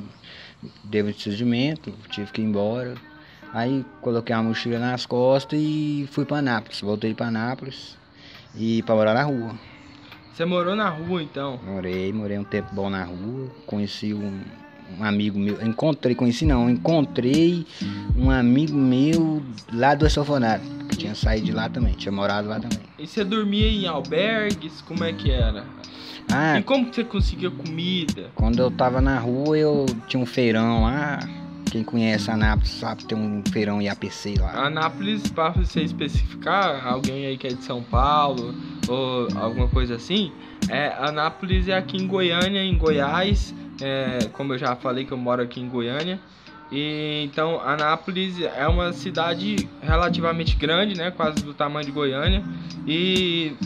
deu 0.84 1.06
o 1.06 1.12
despedimento, 1.12 1.92
tive 2.10 2.30
que 2.30 2.40
ir 2.40 2.44
embora. 2.44 2.94
Aí 3.52 3.84
coloquei 4.00 4.34
a 4.34 4.42
mochila 4.42 4.78
nas 4.78 5.04
costas 5.04 5.58
e 5.60 6.08
fui 6.10 6.24
para 6.24 6.38
Anápolis. 6.38 6.80
Voltei 6.80 7.14
para 7.14 7.26
Anápolis 7.26 8.01
e 8.54 8.82
para 8.82 8.94
morar 8.94 9.14
na 9.14 9.22
rua. 9.22 9.50
Você 10.32 10.44
morou 10.44 10.74
na 10.74 10.88
rua, 10.88 11.22
então. 11.22 11.60
Morei, 11.64 12.12
morei 12.12 12.38
um 12.38 12.44
tempo 12.44 12.74
bom 12.74 12.88
na 12.88 13.04
rua. 13.04 13.48
Conheci 13.66 14.14
um, 14.14 14.40
um 14.98 15.04
amigo 15.04 15.38
meu. 15.38 15.60
Encontrei, 15.62 16.14
conheci 16.14 16.46
não, 16.46 16.70
encontrei 16.70 17.66
um 18.16 18.30
amigo 18.30 18.74
meu 18.74 19.42
lá 19.72 19.94
do 19.94 20.04
orfanato, 20.06 20.64
que 20.88 20.96
tinha 20.96 21.14
saído 21.14 21.46
de 21.46 21.52
lá 21.52 21.68
também, 21.68 21.92
tinha 21.94 22.12
morado 22.12 22.48
lá 22.48 22.58
também. 22.58 22.78
E 22.98 23.06
você 23.06 23.22
dormia 23.24 23.68
em 23.68 23.86
albergues? 23.86 24.80
Como 24.82 25.04
é 25.04 25.12
que 25.12 25.30
era? 25.30 25.64
Ah, 26.32 26.58
E 26.58 26.62
como 26.62 26.86
que 26.88 26.94
você 26.96 27.04
conseguia 27.04 27.50
comida? 27.50 28.30
quando 28.34 28.58
eu 28.58 28.70
tava 28.70 29.00
na 29.02 29.18
rua, 29.18 29.58
eu 29.58 29.84
tinha 30.08 30.22
um 30.22 30.26
feirão 30.26 30.84
lá. 30.84 31.18
Quem 31.72 31.82
conhece 31.82 32.30
Anápolis 32.30 32.68
sabe 32.68 33.06
tem 33.06 33.16
um 33.16 33.42
feirão 33.50 33.80
em 33.80 33.88
APC 33.88 34.34
lá. 34.38 34.66
Anápolis, 34.66 35.26
para 35.28 35.48
você 35.52 35.80
especificar, 35.80 36.86
alguém 36.86 37.24
aí 37.24 37.38
que 37.38 37.46
é 37.46 37.50
de 37.50 37.64
São 37.64 37.82
Paulo 37.82 38.54
ou 38.86 39.26
alguma 39.34 39.66
coisa 39.68 39.94
assim, 39.94 40.30
é, 40.68 40.88
Anápolis 40.98 41.68
é 41.68 41.74
aqui 41.78 41.96
em 41.96 42.06
Goiânia, 42.06 42.62
em 42.62 42.76
Goiás, 42.76 43.54
é, 43.80 44.18
como 44.34 44.52
eu 44.52 44.58
já 44.58 44.76
falei 44.76 45.06
que 45.06 45.12
eu 45.12 45.16
moro 45.16 45.40
aqui 45.40 45.60
em 45.60 45.68
Goiânia, 45.68 46.20
E, 46.70 47.22
então, 47.24 47.58
Anápolis 47.62 48.38
é 48.38 48.68
uma 48.68 48.92
cidade 48.92 49.66
relativamente 49.80 50.56
grande, 50.56 50.94
né? 50.94 51.10
Quase 51.10 51.42
do 51.42 51.54
tamanho 51.54 51.86
de 51.86 51.92
Goiânia. 51.92 52.44
E 52.86 53.56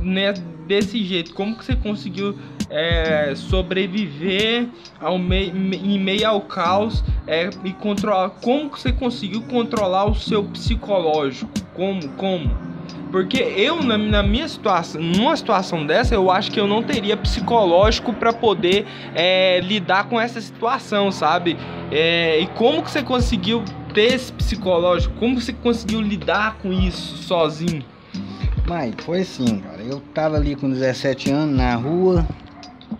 né, 0.00 0.32
desse 0.68 1.02
jeito, 1.02 1.34
como 1.34 1.56
que 1.56 1.64
você 1.64 1.74
conseguiu 1.74 2.38
é, 2.70 3.32
sobreviver 3.34 4.68
ao 5.00 5.18
mei, 5.18 5.50
em 5.50 5.98
meio 5.98 6.28
ao 6.28 6.40
caos 6.40 7.02
é, 7.26 7.50
e 7.64 7.72
controlar? 7.72 8.30
Como 8.42 8.70
você 8.70 8.92
conseguiu 8.92 9.42
controlar 9.42 10.06
o 10.06 10.14
seu 10.14 10.44
psicológico? 10.44 11.50
Como? 11.74 12.08
Como? 12.10 12.68
Porque 13.10 13.38
eu, 13.38 13.82
na, 13.82 13.96
na, 13.96 14.22
minha 14.22 14.46
situação, 14.46 15.00
numa 15.00 15.34
situação 15.36 15.86
dessa, 15.86 16.14
eu 16.14 16.30
acho 16.30 16.50
que 16.50 16.60
eu 16.60 16.66
não 16.66 16.82
teria 16.82 17.16
psicológico 17.16 18.12
para 18.12 18.32
poder 18.32 18.86
é, 19.14 19.60
lidar 19.60 20.08
com 20.08 20.20
essa 20.20 20.40
situação, 20.40 21.10
sabe? 21.10 21.56
É, 21.90 22.38
e 22.38 22.46
como 22.48 22.82
que 22.82 22.90
você 22.90 23.02
conseguiu 23.02 23.64
ter 23.94 24.14
esse 24.14 24.32
psicológico? 24.32 25.14
Como 25.18 25.40
você 25.40 25.52
conseguiu 25.52 26.00
lidar 26.00 26.58
com 26.58 26.72
isso 26.72 27.16
sozinho? 27.22 27.82
Mas 28.66 28.94
foi 28.98 29.20
assim, 29.20 29.60
cara. 29.60 29.82
Eu 29.82 30.00
tava 30.12 30.36
ali 30.36 30.54
com 30.54 30.68
17 30.68 31.30
anos 31.30 31.56
na 31.56 31.74
rua, 31.74 32.26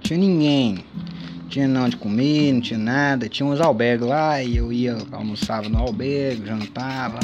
tinha 0.00 0.18
ninguém. 0.18 0.84
Tinha 1.48 1.66
não 1.66 1.86
onde 1.86 1.96
comer, 1.96 2.52
não 2.52 2.60
tinha 2.60 2.78
nada. 2.78 3.28
Tinha 3.28 3.46
uns 3.46 3.60
albergues 3.60 4.06
lá 4.06 4.42
e 4.42 4.56
eu 4.56 4.72
ia, 4.72 4.96
almoçava 5.12 5.68
no 5.68 5.78
albergue, 5.78 6.46
jantava. 6.46 7.18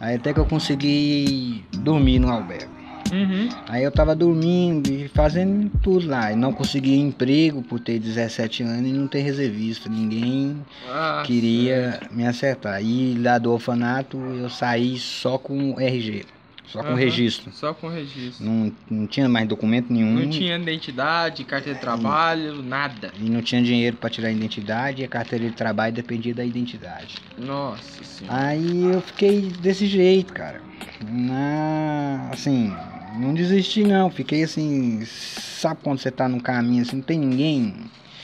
Aí 0.00 0.16
até 0.16 0.32
que 0.32 0.40
eu 0.40 0.46
consegui 0.46 1.64
dormir 1.72 2.18
no 2.18 2.30
albergue. 2.30 2.74
Uhum. 3.12 3.48
Aí 3.68 3.84
eu 3.84 3.92
tava 3.92 4.14
dormindo 4.14 4.90
e 4.90 5.08
fazendo 5.08 5.70
tudo 5.80 6.06
lá. 6.08 6.32
E 6.32 6.36
não 6.36 6.52
consegui 6.52 6.98
emprego 6.98 7.62
por 7.62 7.78
ter 7.78 7.98
17 7.98 8.62
anos 8.62 8.90
e 8.90 8.92
não 8.92 9.06
ter 9.06 9.20
reservista. 9.20 9.88
Ninguém 9.88 10.56
ah, 10.88 11.22
queria 11.24 12.00
me 12.10 12.26
acertar. 12.26 12.82
E 12.82 13.14
lá 13.18 13.38
do 13.38 13.52
orfanato 13.52 14.18
eu 14.18 14.48
saí 14.48 14.98
só 14.98 15.38
com 15.38 15.78
RG. 15.78 16.24
Só 16.66 16.82
com 16.82 16.90
uhum, 16.90 16.94
registro. 16.94 17.52
Só 17.52 17.74
com 17.74 17.88
registro. 17.88 18.44
Não, 18.44 18.72
não 18.90 19.06
tinha 19.06 19.28
mais 19.28 19.46
documento 19.46 19.92
nenhum. 19.92 20.14
Não 20.14 20.30
tinha 20.30 20.56
identidade, 20.56 21.44
carteira 21.44 21.78
de 21.78 21.80
trabalho, 21.80 22.62
nada. 22.62 23.12
E 23.20 23.28
não 23.28 23.42
tinha 23.42 23.62
dinheiro 23.62 23.96
para 23.96 24.10
tirar 24.10 24.28
a 24.28 24.32
identidade 24.32 25.02
e 25.02 25.04
a 25.04 25.08
carteira 25.08 25.48
de 25.48 25.54
trabalho 25.54 25.92
dependia 25.92 26.34
da 26.34 26.44
identidade. 26.44 27.16
Nossa 27.38 28.02
senhora. 28.02 28.46
Aí 28.46 28.84
eu 28.84 29.00
fiquei 29.00 29.42
desse 29.60 29.86
jeito, 29.86 30.32
cara. 30.32 30.60
Na, 31.08 32.30
assim, 32.32 32.72
não 33.18 33.34
desisti 33.34 33.84
não. 33.84 34.10
Fiquei 34.10 34.42
assim, 34.42 35.04
sabe 35.04 35.80
quando 35.82 35.98
você 35.98 36.10
tá 36.10 36.28
no 36.28 36.40
caminho 36.40 36.82
assim, 36.82 36.96
não 36.96 37.02
tem 37.02 37.18
ninguém? 37.18 37.74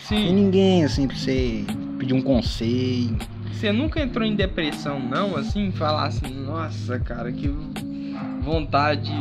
Sim. 0.02 0.24
Tem 0.24 0.32
ninguém 0.32 0.84
assim 0.84 1.06
pra 1.06 1.16
você 1.16 1.64
pedir 1.98 2.14
um 2.14 2.22
conselho. 2.22 3.16
Você 3.52 3.70
nunca 3.70 4.00
entrou 4.00 4.26
em 4.26 4.34
depressão, 4.34 4.98
não? 4.98 5.36
Assim, 5.36 5.70
falar 5.70 6.06
assim, 6.06 6.34
nossa, 6.34 6.98
cara, 6.98 7.30
que 7.30 7.54
vontade, 8.40 9.12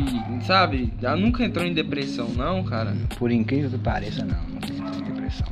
sabe? 0.45 0.93
Ela 1.01 1.15
nunca 1.15 1.43
entrou 1.43 1.65
em 1.65 1.73
depressão, 1.73 2.29
não, 2.29 2.63
cara? 2.63 2.95
Por 3.17 3.31
incrível 3.31 3.69
que 3.69 3.77
pareça, 3.77 4.25
não. 4.25 4.41
Nunca 4.49 4.71
entrou 4.71 4.95
em 4.95 5.03
depressão. 5.03 5.47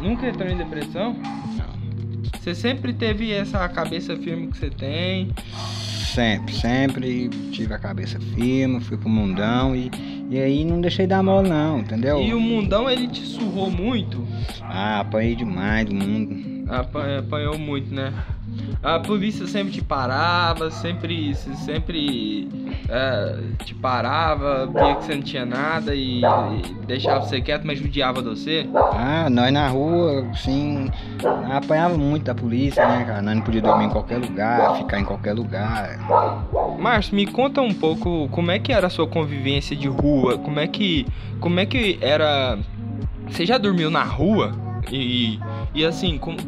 Nunca 0.00 0.28
entrou 0.28 0.48
em 0.48 0.56
depressão? 0.56 1.12
Não. 1.14 1.74
Você 2.38 2.54
sempre 2.54 2.92
teve 2.92 3.32
essa 3.32 3.66
cabeça 3.68 4.16
firme 4.16 4.48
que 4.48 4.58
você 4.58 4.68
tem? 4.68 5.32
Sempre, 6.14 6.54
sempre 6.54 7.28
tive 7.50 7.72
a 7.74 7.78
cabeça 7.78 8.20
firme, 8.20 8.80
fui 8.80 8.96
pro 8.96 9.08
mundão 9.08 9.74
e, 9.74 9.90
e 10.30 10.38
aí 10.38 10.64
não 10.64 10.80
deixei 10.80 11.06
dar 11.06 11.22
mole 11.22 11.48
não, 11.48 11.80
entendeu? 11.80 12.20
E 12.22 12.32
o 12.34 12.40
mundão 12.40 12.88
ele 12.88 13.08
te 13.08 13.22
surrou 13.22 13.70
muito? 13.70 14.24
Ah, 14.60 15.00
apanhei 15.00 15.34
demais 15.34 15.86
do 15.86 15.94
mundo. 15.94 16.70
Apanhou 17.18 17.58
muito, 17.58 17.92
né? 17.94 18.12
A 18.84 19.00
polícia 19.00 19.46
sempre 19.46 19.72
te 19.72 19.82
parava, 19.82 20.70
sempre, 20.70 21.34
sempre 21.34 22.46
é, 22.86 23.38
te 23.64 23.74
parava, 23.74 24.66
via 24.66 24.96
que 24.96 25.04
você 25.04 25.14
não 25.14 25.22
tinha 25.22 25.46
nada 25.46 25.94
e, 25.94 26.20
e, 26.20 26.74
deixava 26.86 27.22
você 27.22 27.40
quieto, 27.40 27.66
mas 27.66 27.78
judiava 27.78 28.22
de 28.22 28.28
você? 28.28 28.68
Ah, 28.74 29.30
nós 29.30 29.50
na 29.50 29.68
rua, 29.68 30.28
assim, 30.30 30.90
apanhava 31.50 31.96
muito 31.96 32.24
da 32.24 32.34
polícia, 32.34 32.86
né, 32.86 33.06
cara? 33.06 33.22
Nós 33.22 33.36
não 33.36 33.42
podia 33.42 33.62
dormir 33.62 33.86
em 33.86 33.90
qualquer 33.90 34.18
lugar, 34.18 34.76
ficar 34.76 35.00
em 35.00 35.04
qualquer 35.04 35.32
lugar. 35.32 35.98
Márcio, 36.78 37.16
me 37.16 37.26
conta 37.26 37.62
um 37.62 37.72
pouco 37.72 38.28
como 38.28 38.50
é 38.50 38.58
que 38.58 38.70
era 38.70 38.88
a 38.88 38.90
sua 38.90 39.06
convivência 39.06 39.74
de 39.74 39.88
rua, 39.88 40.36
como 40.36 40.60
é 40.60 40.66
que, 40.66 41.06
como 41.40 41.58
é 41.58 41.64
que 41.64 41.98
era... 42.02 42.58
Você 43.30 43.46
já 43.46 43.56
dormiu 43.56 43.90
na 43.90 44.04
rua? 44.04 44.63
E, 44.90 45.38
e 45.74 45.84
assim, 45.84 46.18
como, 46.18 46.38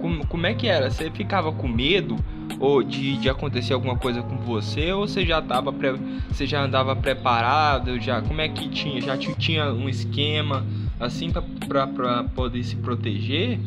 como, 0.00 0.26
como 0.26 0.46
é 0.46 0.54
que 0.54 0.66
era? 0.66 0.90
Você 0.90 1.10
ficava 1.10 1.52
com 1.52 1.68
medo 1.68 2.16
ou 2.58 2.82
de, 2.82 3.16
de 3.16 3.28
acontecer 3.28 3.72
alguma 3.72 3.96
coisa 3.96 4.22
com 4.22 4.36
você 4.36 4.92
ou 4.92 5.06
você 5.06 5.26
já 5.26 5.42
tava 5.42 5.72
pre, 5.72 5.92
você 6.28 6.46
já 6.46 6.62
andava 6.62 6.94
preparado 6.94 7.98
já 8.00 8.22
como 8.22 8.40
é 8.40 8.48
que 8.48 8.68
tinha? 8.68 9.00
Já 9.00 9.16
tinha 9.16 9.72
um 9.72 9.88
esquema 9.88 10.64
assim 11.00 11.30
para 11.68 12.24
poder 12.34 12.62
se 12.62 12.76
proteger 12.76 13.58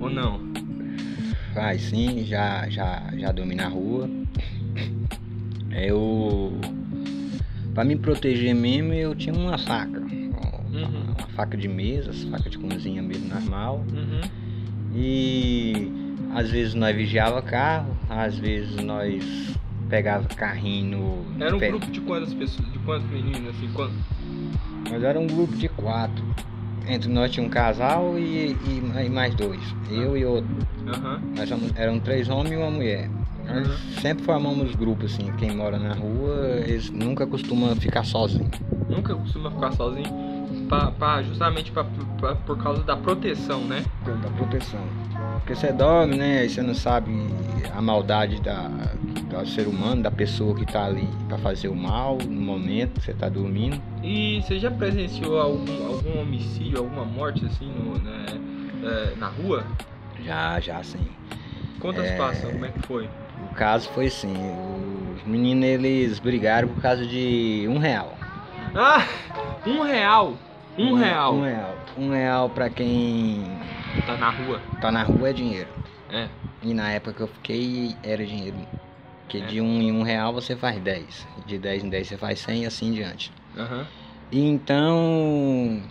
ou 0.00 0.10
não? 0.10 0.40
Vai 1.54 1.78
sim 1.78 2.24
já 2.24 2.68
já 2.68 3.10
já 3.16 3.32
dormi 3.32 3.54
na 3.54 3.68
rua. 3.68 4.08
Eu 5.70 6.52
para 7.74 7.84
me 7.84 7.96
proteger 7.96 8.54
mesmo 8.54 8.92
eu 8.92 9.14
tinha 9.14 9.34
uma 9.34 9.56
faca 9.56 10.02
uhum. 10.72 11.14
uma 11.18 11.26
faca 11.28 11.56
de 11.56 11.68
mesa 11.68 12.12
faca 12.30 12.48
de 12.48 12.58
cozinha 12.58 13.02
mesmo 13.02 13.28
normal 13.28 13.84
uhum. 13.92 14.42
E 14.94 15.90
às 16.34 16.50
vezes 16.50 16.74
nós 16.74 16.94
vigiava 16.94 17.40
carro, 17.40 17.96
às 18.08 18.36
vezes 18.38 18.76
nós 18.76 19.56
pegava 19.88 20.26
carrinho 20.28 21.24
no. 21.38 21.44
Era 21.44 21.56
um 21.56 21.58
pé. 21.58 21.68
grupo 21.68 21.90
de 21.90 22.00
quantas 22.00 22.34
pessoas? 22.34 22.70
De 22.72 22.78
quantos 22.80 23.10
meninos 23.10 23.48
assim? 23.48 23.70
Quantos? 23.72 23.96
Nós 24.90 25.02
era 25.02 25.18
um 25.18 25.26
grupo 25.26 25.56
de 25.56 25.68
quatro. 25.68 26.24
Entre 26.88 27.08
nós 27.08 27.30
tinha 27.30 27.46
um 27.46 27.48
casal 27.48 28.18
e, 28.18 28.56
e, 28.66 29.08
mais 29.08 29.34
dois. 29.36 29.60
Eu 29.88 30.16
e 30.16 30.24
outro. 30.24 30.50
Uhum. 30.80 31.34
Nós 31.36 31.48
eram 31.76 32.00
três 32.00 32.28
homens 32.28 32.52
e 32.52 32.56
uma 32.56 32.70
mulher. 32.70 33.08
Nós 33.46 33.68
uhum. 33.68 34.00
sempre 34.00 34.24
formamos 34.24 34.74
grupos 34.74 35.14
assim. 35.14 35.30
Quem 35.38 35.54
mora 35.54 35.78
na 35.78 35.94
rua, 35.94 36.60
eles 36.66 36.90
nunca 36.90 37.24
costumam 37.26 37.74
ficar 37.76 38.04
sozinho. 38.04 38.50
Nunca 38.88 39.14
costuma 39.14 39.50
ficar 39.50 39.72
sozinho? 39.72 40.31
Pra, 40.72 40.90
pra 40.90 41.22
justamente 41.22 41.70
pra, 41.70 41.84
pra, 42.18 42.34
por 42.34 42.56
causa 42.56 42.82
da 42.82 42.96
proteção, 42.96 43.60
né? 43.60 43.84
Da 44.06 44.30
proteção. 44.30 44.80
Porque 45.34 45.54
você 45.54 45.70
dorme, 45.70 46.16
né? 46.16 46.46
E 46.46 46.48
você 46.48 46.62
não 46.62 46.74
sabe 46.74 47.10
a 47.74 47.82
maldade 47.82 48.40
da, 48.40 48.68
do 48.68 49.46
ser 49.46 49.66
humano, 49.66 50.02
da 50.02 50.10
pessoa 50.10 50.54
que 50.54 50.64
tá 50.64 50.86
ali 50.86 51.06
para 51.28 51.36
fazer 51.38 51.68
o 51.68 51.74
mal 51.74 52.16
no 52.16 52.40
momento 52.40 53.00
que 53.00 53.06
você 53.06 53.12
tá 53.12 53.28
dormindo. 53.28 53.80
E 54.02 54.40
você 54.40 54.58
já 54.58 54.70
presenciou 54.70 55.38
algum, 55.38 55.86
algum 55.86 56.22
homicídio, 56.22 56.78
alguma 56.78 57.04
morte 57.04 57.44
assim 57.44 57.66
no, 57.66 57.98
né, 57.98 58.26
é, 58.82 59.14
na 59.16 59.28
rua? 59.28 59.64
Já, 60.24 60.58
já 60.58 60.82
sim. 60.82 61.06
Conta 61.80 62.00
a 62.00 62.06
é... 62.06 62.10
situação, 62.12 62.50
como 62.50 62.64
é 62.64 62.68
que 62.68 62.86
foi? 62.86 63.08
O 63.50 63.54
caso 63.54 63.90
foi 63.90 64.06
assim, 64.06 64.34
os 65.16 65.24
meninos 65.24 65.64
eles 65.64 66.18
brigaram 66.18 66.68
por 66.68 66.80
causa 66.80 67.04
de 67.04 67.66
um 67.68 67.76
real. 67.76 68.16
Ah, 68.74 69.06
um 69.66 69.82
real? 69.82 70.34
Um, 70.78 70.94
real. 70.94 71.34
Um 71.34 71.42
real. 71.42 71.78
Um 71.98 72.10
real 72.10 72.50
pra 72.50 72.70
quem. 72.70 73.44
Tá 74.06 74.16
na 74.16 74.30
rua. 74.30 74.60
Tá 74.80 74.90
na 74.90 75.02
rua 75.02 75.28
é 75.28 75.32
dinheiro. 75.32 75.68
É. 76.10 76.28
E 76.62 76.72
na 76.72 76.90
época 76.90 77.12
que 77.12 77.20
eu 77.22 77.28
fiquei 77.28 77.94
era 78.02 78.24
dinheiro. 78.24 78.56
Porque 79.22 79.38
é. 79.38 79.46
de 79.46 79.60
um 79.60 79.80
em 79.80 79.92
um 79.92 80.02
real 80.02 80.32
você 80.32 80.56
faz 80.56 80.80
10. 80.80 81.26
De 81.46 81.58
10 81.58 81.84
em 81.84 81.88
10 81.90 82.08
você 82.08 82.16
faz 82.16 82.38
100 82.40 82.62
e 82.62 82.66
assim 82.66 82.88
em 82.88 82.92
diante. 82.92 83.32
Uhum. 83.56 83.84
Então. 84.30 85.82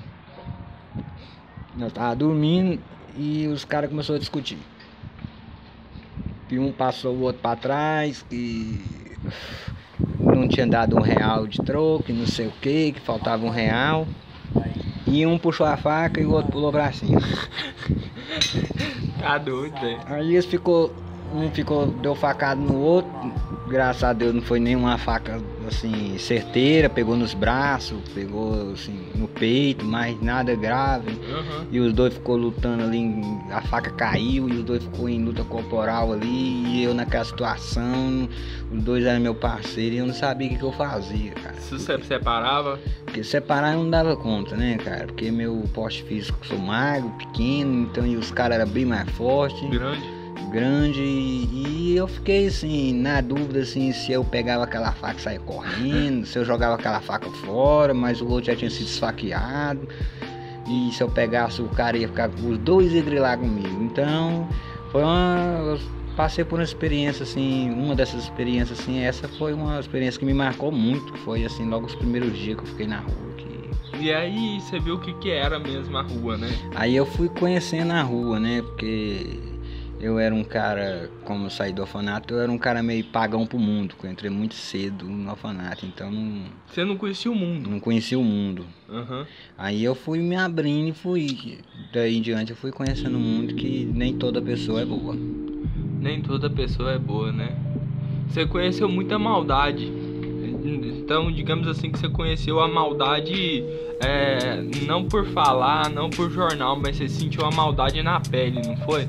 Eu 1.80 1.92
tava 1.92 2.16
dormindo 2.16 2.82
e 3.16 3.48
os 3.48 3.64
caras 3.64 3.90
começaram 3.90 4.16
a 4.16 4.20
discutir. 4.20 4.58
E 6.50 6.60
um 6.60 6.72
passou 6.72 7.16
o 7.16 7.22
outro 7.22 7.42
pra 7.42 7.56
trás 7.56 8.26
e 8.30 9.18
não 10.20 10.48
tinha 10.48 10.68
dado 10.68 10.98
um 10.98 11.02
real 11.02 11.48
de 11.48 11.62
troco, 11.62 12.12
não 12.12 12.28
sei 12.28 12.48
o 12.48 12.52
que, 12.52 12.92
que 12.92 13.00
faltava 13.00 13.46
um 13.46 13.50
real. 13.50 14.06
E 15.08 15.26
um 15.26 15.38
puxou 15.38 15.66
a 15.66 15.78
faca 15.78 16.22
e 16.22 16.26
o 16.26 16.32
outro 16.32 16.52
pulou 16.52 16.72
pra 16.72 16.92
cima. 16.92 17.22
tá 19.20 19.38
doido, 19.38 19.80
velho. 19.80 20.00
Aí 20.06 20.34
eles 20.34 20.46
ficou. 20.46 20.94
Um 21.34 21.50
ficou, 21.50 21.88
deu 21.88 22.14
facada 22.14 22.60
no 22.60 22.78
outro. 22.78 23.12
Graças 23.68 24.04
a 24.04 24.12
Deus 24.12 24.36
não 24.36 24.42
foi 24.42 24.60
nenhuma 24.60 24.98
faca 24.98 25.42
assim, 25.68 26.18
certeira, 26.18 26.90
pegou 26.90 27.16
nos 27.16 27.34
braços, 27.34 28.00
pegou 28.14 28.72
assim, 28.72 29.08
no 29.16 29.28
peito, 29.28 29.86
mas 29.86 30.20
nada 30.22 30.56
grave. 30.56 31.12
Uhum. 31.12 31.68
E 31.72 31.80
os 31.80 31.94
dois 31.94 32.14
ficou 32.14 32.36
lutando 32.36 32.84
ali, 32.84 33.22
a 33.52 33.62
faca 33.62 33.92
caiu 33.92 34.50
e 34.50 34.54
os 34.54 34.64
dois 34.64 34.84
ficou 34.84 35.10
em 35.10 35.24
luta 35.24 35.44
corporal 35.44 36.14
ali, 36.14 36.28
e 36.28 36.84
eu 36.84 36.94
naquela 36.94 37.26
situação, 37.26 38.28
os 38.72 38.84
dois 38.84 39.06
eram 39.06 39.20
meu 39.20 39.36
parceiro 39.36 39.96
e 39.96 39.98
eu 40.00 40.06
não 40.06 40.14
sabia 40.14 40.48
o 40.48 40.50
que, 40.52 40.58
que 40.58 40.64
eu 40.64 40.72
fazia, 40.72 41.32
cara. 41.32 41.56
Se 41.56 41.78
você 41.78 41.98
separava? 42.04 42.80
Porque 43.06 43.24
separar 43.24 43.74
eu 43.74 43.80
não 43.80 43.90
dava 43.90 44.16
conta, 44.16 44.56
né, 44.56 44.78
cara? 44.78 45.08
Porque 45.08 45.32
meu 45.32 45.64
porte 45.74 46.04
físico, 46.04 46.46
sou 46.46 46.58
magro, 46.58 47.10
pequeno, 47.12 47.84
então 47.84 48.06
e 48.06 48.16
os 48.16 48.32
caras 48.32 48.60
eram 48.60 48.72
bem 48.72 48.86
mais 48.86 49.10
fortes. 49.12 49.70
Grande. 49.70 50.21
Grande 50.50 51.02
e 51.02 51.96
eu 51.96 52.08
fiquei 52.08 52.48
assim, 52.48 52.94
na 52.94 53.22
dúvida 53.22 53.60
assim, 53.60 53.92
se 53.92 54.12
eu 54.12 54.24
pegava 54.24 54.64
aquela 54.64 54.92
faca 54.92 55.20
e 55.20 55.22
saia 55.22 55.40
correndo, 55.40 56.26
se 56.26 56.38
eu 56.38 56.46
jogava 56.46 56.76
aquela 56.76 57.00
faca 57.00 57.30
fora, 57.30 57.94
mas 57.94 58.22
o 58.22 58.28
outro 58.28 58.46
já 58.48 58.56
tinha 58.56 58.70
sido 58.70 58.88
esfaqueado. 58.88 59.88
E 60.68 60.92
se 60.94 61.02
eu 61.04 61.10
pegasse 61.10 61.62
o 61.62 61.68
cara 61.68 61.98
ia 61.98 62.08
ficar 62.08 62.30
os 62.30 62.58
dois 62.60 62.94
iam 62.94 63.04
grilar 63.04 63.38
comigo. 63.38 63.84
Então, 63.84 64.48
foi 64.92 65.04
uma. 65.04 65.78
Passei 66.16 66.44
por 66.44 66.60
uma 66.60 66.64
experiência 66.64 67.24
assim, 67.24 67.72
uma 67.72 67.96
dessas 67.96 68.24
experiências 68.24 68.80
assim, 68.80 69.00
essa 69.00 69.28
foi 69.30 69.54
uma 69.54 69.80
experiência 69.80 70.20
que 70.20 70.26
me 70.26 70.34
marcou 70.34 70.70
muito, 70.72 71.18
foi 71.20 71.46
assim, 71.46 71.68
logo 71.68 71.88
os 71.88 71.96
primeiros 71.96 72.38
dias 72.38 72.58
que 72.58 72.64
eu 72.64 72.68
fiquei 72.68 72.86
na 72.86 73.00
rua. 73.00 73.34
Que... 73.38 73.98
E 73.98 74.14
aí 74.14 74.60
você 74.60 74.78
viu 74.78 74.96
o 74.96 75.00
que, 75.00 75.14
que 75.16 75.32
era 75.32 75.58
mesmo 75.58 75.98
a 75.98 76.02
rua, 76.02 76.38
né? 76.38 76.50
Aí 76.76 76.96
eu 76.96 77.06
fui 77.06 77.30
conhecendo 77.30 77.94
a 77.94 78.02
rua, 78.02 78.40
né? 78.40 78.62
Porque 78.62 79.40
eu 80.02 80.18
era 80.18 80.34
um 80.34 80.44
cara, 80.44 81.12
como 81.24 81.46
eu 81.46 81.50
saí 81.52 81.72
do 81.72 81.82
orfanato, 81.82 82.34
eu 82.34 82.40
era 82.40 82.52
um 82.52 82.58
cara 82.58 82.82
meio 82.82 83.04
pagão 83.06 83.46
pro 83.46 83.60
mundo, 83.60 83.96
eu 84.04 84.10
entrei 84.10 84.32
muito 84.32 84.56
cedo 84.56 85.06
no 85.06 85.30
orfanato, 85.30 85.86
então 85.86 86.12
não. 86.12 86.46
Você 86.66 86.84
não 86.84 86.98
conhecia 86.98 87.32
o 87.32 87.36
mundo? 87.36 87.70
Não 87.70 87.80
conhecia 87.80 88.18
o 88.18 88.24
mundo. 88.24 88.66
Uhum. 88.90 89.26
Aí 89.56 89.84
eu 89.84 89.94
fui 89.94 90.20
me 90.20 90.36
abrindo 90.36 90.90
e 90.90 90.94
fui. 90.94 91.60
Daí 91.94 92.18
em 92.18 92.22
diante 92.22 92.50
eu 92.50 92.58
fui 92.58 92.72
conhecendo 92.72 93.16
o 93.16 93.20
mundo 93.20 93.54
que 93.54 93.86
nem 93.94 94.18
toda 94.18 94.42
pessoa 94.42 94.82
é 94.82 94.86
boa. 94.86 95.16
Nem 96.00 96.20
toda 96.22 96.50
pessoa 96.50 96.92
é 96.94 96.98
boa, 96.98 97.32
né? 97.32 97.56
Você 98.28 98.46
conheceu 98.48 98.90
muita 98.90 99.20
maldade. 99.20 99.92
Então, 100.64 101.32
digamos 101.32 101.68
assim, 101.68 101.92
que 101.92 102.00
você 102.00 102.10
conheceu 102.10 102.60
a 102.60 102.68
maldade 102.68 103.64
é, 104.00 104.64
não 104.88 105.06
por 105.06 105.26
falar, 105.28 105.90
não 105.90 106.10
por 106.10 106.32
jornal, 106.32 106.80
mas 106.80 106.98
você 106.98 107.08
sentiu 107.08 107.46
a 107.46 107.52
maldade 107.52 108.02
na 108.02 108.20
pele, 108.20 108.62
não 108.66 108.78
foi? 108.78 109.08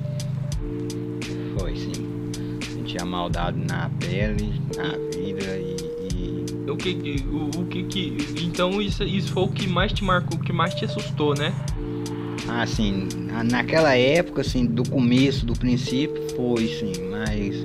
Foi 1.58 1.76
sim. 1.76 2.30
Senti 2.72 2.96
a 3.00 3.04
maldade 3.04 3.58
na 3.58 3.90
pele, 4.00 4.52
na 4.76 4.88
vida 5.16 5.58
e. 5.58 5.76
e... 6.12 6.70
O 6.70 6.76
que. 6.76 7.24
O, 7.26 7.60
o, 7.60 7.66
que 7.66 7.82
que. 7.84 8.16
Então 8.44 8.80
isso, 8.80 9.02
isso 9.04 9.32
foi 9.32 9.42
o 9.44 9.48
que 9.48 9.66
mais 9.66 9.92
te 9.92 10.04
marcou, 10.04 10.38
o 10.38 10.40
que 10.40 10.52
mais 10.52 10.74
te 10.74 10.84
assustou, 10.84 11.34
né? 11.34 11.52
Ah, 12.48 12.62
assim, 12.62 13.08
naquela 13.50 13.94
época, 13.96 14.40
assim, 14.40 14.66
do 14.66 14.88
começo, 14.88 15.46
do 15.46 15.52
princípio, 15.52 16.20
foi 16.36 16.66
sim, 16.66 16.92
mas 17.10 17.62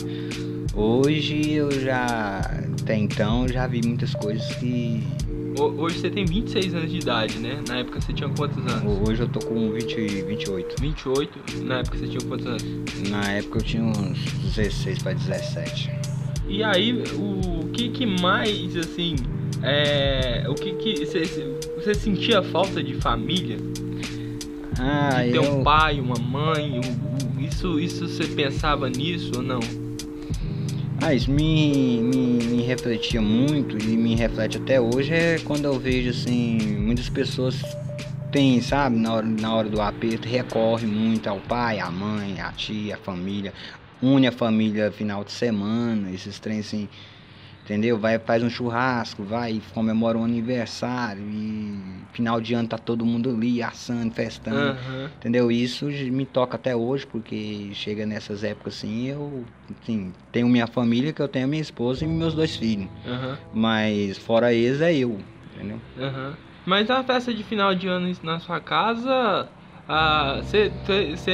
hoje 0.73 1.51
eu 1.51 1.71
já. 1.71 2.39
Até 2.81 2.95
então 2.95 3.47
já 3.47 3.67
vi 3.67 3.81
muitas 3.85 4.13
coisas 4.13 4.47
que 4.55 5.03
Hoje 5.59 5.99
você 5.99 6.09
tem 6.11 6.23
26 6.23 6.75
anos 6.75 6.91
de 6.91 6.97
idade, 6.99 7.39
né? 7.39 7.59
Na 7.67 7.79
época 7.79 7.99
você 7.99 8.13
tinha 8.13 8.29
quantos 8.29 8.57
anos? 8.59 9.09
Hoje 9.09 9.21
eu 9.23 9.27
tô 9.27 9.39
com 9.39 9.71
20, 9.71 9.95
28. 9.95 10.79
28? 10.79 11.63
Na 11.63 11.79
época 11.79 11.97
você 11.97 12.07
tinha 12.07 12.21
quantos 12.21 12.45
anos? 12.45 12.63
Na 13.09 13.31
época 13.31 13.57
eu 13.57 13.63
tinha 13.63 13.83
uns 13.83 14.19
16 14.55 15.01
para 15.01 15.13
17. 15.13 15.91
E 16.47 16.63
aí, 16.63 17.03
o 17.15 17.67
que 17.73 17.89
que 17.89 18.05
mais, 18.05 18.75
assim, 18.77 19.15
é... 19.63 20.45
O 20.47 20.53
que 20.53 20.73
que... 20.73 21.05
Você, 21.05 21.25
você 21.75 21.95
sentia 21.95 22.43
falta 22.43 22.83
de 22.83 22.93
família? 22.95 23.57
Ah, 24.79 25.23
de 25.23 25.31
ter 25.31 25.37
eu... 25.37 25.59
um 25.59 25.63
pai, 25.63 25.99
uma 25.99 26.19
mãe? 26.19 26.81
Isso, 27.39 27.79
isso 27.79 28.07
você 28.07 28.25
pensava 28.27 28.87
nisso 28.89 29.31
ou 29.35 29.41
não? 29.41 29.86
Isso 31.15 31.31
me, 31.31 32.01
me, 32.01 32.43
me, 32.43 32.61
refletia 32.63 33.21
muito 33.21 33.77
e 33.77 33.95
me 33.95 34.13
reflete 34.15 34.57
até 34.57 34.81
hoje 34.81 35.13
é 35.13 35.39
quando 35.39 35.65
eu 35.65 35.79
vejo 35.79 36.09
assim, 36.09 36.57
muitas 36.79 37.07
pessoas 37.07 37.61
têm, 38.31 38.59
sabe, 38.61 38.97
na 38.97 39.13
hora, 39.13 39.25
na 39.25 39.55
hora 39.55 39.69
do 39.69 39.79
aperto, 39.79 40.27
recorre 40.27 40.85
muito 40.85 41.27
ao 41.27 41.39
pai, 41.39 41.79
à 41.79 41.89
mãe, 41.89 42.41
à 42.41 42.51
tia, 42.51 42.95
à 42.95 42.97
família, 42.97 43.53
une 44.01 44.27
a 44.27 44.31
família 44.31 44.91
final 44.91 45.23
de 45.23 45.31
semana, 45.31 46.11
esses 46.11 46.39
trens 46.39 46.67
assim 46.67 46.89
entendeu? 47.67 47.99
Vai, 47.99 48.17
faz 48.17 48.41
um 48.41 48.49
churrasco, 48.49 49.23
vai, 49.23 49.61
comemora 49.73 50.17
um 50.17 50.23
aniversário 50.23 51.21
e 51.21 51.77
final 52.13 52.39
de 52.39 52.53
ano 52.53 52.69
tá 52.69 52.77
todo 52.77 53.05
mundo 53.05 53.29
ali, 53.29 53.61
assando, 53.61 54.13
festando, 54.13 54.77
uhum. 54.79 55.05
entendeu? 55.17 55.51
Isso 55.51 55.85
me 55.85 56.25
toca 56.25 56.55
até 56.55 56.73
hoje, 56.73 57.05
porque 57.05 57.69
chega 57.73 58.05
nessas 58.05 58.43
épocas 58.43 58.75
assim, 58.77 59.07
eu 59.07 59.43
assim, 59.81 60.13
tenho 60.31 60.47
minha 60.47 60.65
família, 60.65 61.11
que 61.11 61.21
eu 61.21 61.27
tenho 61.27 61.47
minha 61.47 61.61
esposa 61.61 62.05
e 62.05 62.07
meus 62.07 62.33
dois 62.33 62.55
filhos, 62.55 62.87
uhum. 63.05 63.35
mas 63.53 64.17
fora 64.17 64.53
eles 64.53 64.79
é 64.79 64.95
eu, 64.95 65.19
entendeu? 65.53 65.81
Uhum. 65.97 66.33
Mas 66.65 66.89
a 66.89 67.03
festa 67.03 67.33
de 67.33 67.43
final 67.43 67.75
de 67.75 67.87
ano 67.87 68.13
na 68.23 68.39
sua 68.39 68.61
casa, 68.61 69.49
você, 70.41 70.71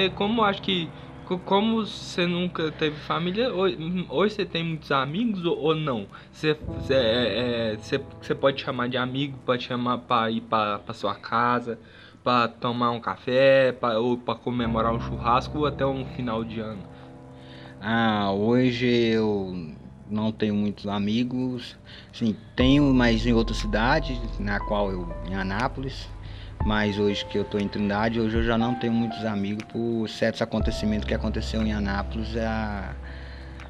ah, 0.07 0.15
como 0.15 0.43
acho 0.43 0.61
que 0.61 0.89
como 1.23 1.85
você 1.85 2.27
nunca 2.27 2.71
teve 2.71 2.97
família, 2.97 3.51
hoje 3.53 4.35
você 4.35 4.45
tem 4.45 4.63
muitos 4.63 4.91
amigos 4.91 5.45
ou, 5.45 5.73
não? 5.75 6.07
Você, 6.31 6.53
você, 6.53 6.93
é, 6.93 7.77
você, 7.77 7.97
você 8.21 8.35
pode 8.35 8.61
chamar 8.61 8.89
de 8.89 8.97
amigo, 8.97 9.37
pode 9.45 9.63
chamar 9.63 9.99
para 9.99 10.29
ir 10.29 10.41
para 10.41 10.93
sua 10.93 11.15
casa, 11.15 11.79
para 12.23 12.47
tomar 12.47 12.91
um 12.91 12.99
café, 12.99 13.71
pra, 13.71 13.99
ou 13.99 14.17
para 14.17 14.35
comemorar 14.35 14.93
um 14.93 14.99
churrasco 14.99 15.59
ou 15.59 15.65
até 15.65 15.85
um 15.85 16.05
final 16.05 16.43
de 16.43 16.59
ano? 16.59 16.83
Ah, 17.79 18.31
hoje 18.31 18.87
eu 18.87 19.53
não 20.09 20.31
tenho 20.31 20.55
muitos 20.55 20.87
amigos. 20.87 21.75
Sim, 22.13 22.35
tenho, 22.55 22.93
mas 22.93 23.25
em 23.25 23.33
outra 23.33 23.53
cidade, 23.53 24.19
na 24.39 24.59
qual 24.59 24.91
eu 24.91 25.07
em 25.29 25.35
Anápolis. 25.35 26.12
Mas 26.65 26.97
hoje 26.97 27.25
que 27.25 27.37
eu 27.37 27.41
estou 27.41 27.59
em 27.59 27.67
Trindade, 27.67 28.21
hoje 28.21 28.37
eu 28.37 28.43
já 28.43 28.57
não 28.57 28.73
tenho 28.73 28.93
muitos 28.93 29.25
amigos 29.25 29.65
por 29.65 30.07
certos 30.07 30.41
acontecimentos 30.41 31.05
que 31.05 31.13
aconteceu 31.13 31.61
em 31.61 31.73
Anápolis. 31.73 32.37
A, 32.37 32.95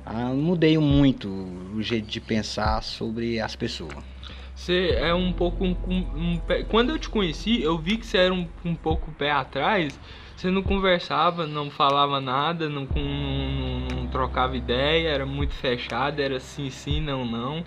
a, 0.06 0.26
mudei 0.26 0.78
muito 0.78 1.28
o 1.28 1.82
jeito 1.82 2.08
de 2.08 2.22
pensar 2.22 2.84
sobre 2.84 3.40
as 3.40 3.56
pessoas. 3.56 4.04
Você 4.56 4.96
é 5.00 5.12
um 5.12 5.34
pouco 5.34 5.66
um, 5.66 5.76
um, 5.88 6.42
quando 6.70 6.92
eu 6.92 7.00
te 7.00 7.10
conheci, 7.10 7.64
eu 7.64 7.80
vi 7.80 7.98
que 7.98 8.06
você 8.06 8.20
era 8.20 8.34
um, 8.34 8.48
um 8.64 8.76
pouco 8.76 9.12
pé 9.12 9.32
atrás. 9.32 10.00
Você 10.36 10.52
não 10.52 10.62
conversava, 10.62 11.48
não 11.48 11.72
falava 11.72 12.22
nada, 12.22 12.70
não, 12.70 12.88
não, 12.96 13.80
não 13.96 14.08
trocava 14.08 14.56
ideia, 14.56 15.10
era 15.10 15.26
muito 15.26 15.54
fechado, 15.54 16.20
era 16.20 16.40
sim, 16.40 16.70
sim, 16.70 17.02
não, 17.02 17.26
não. 17.26 17.64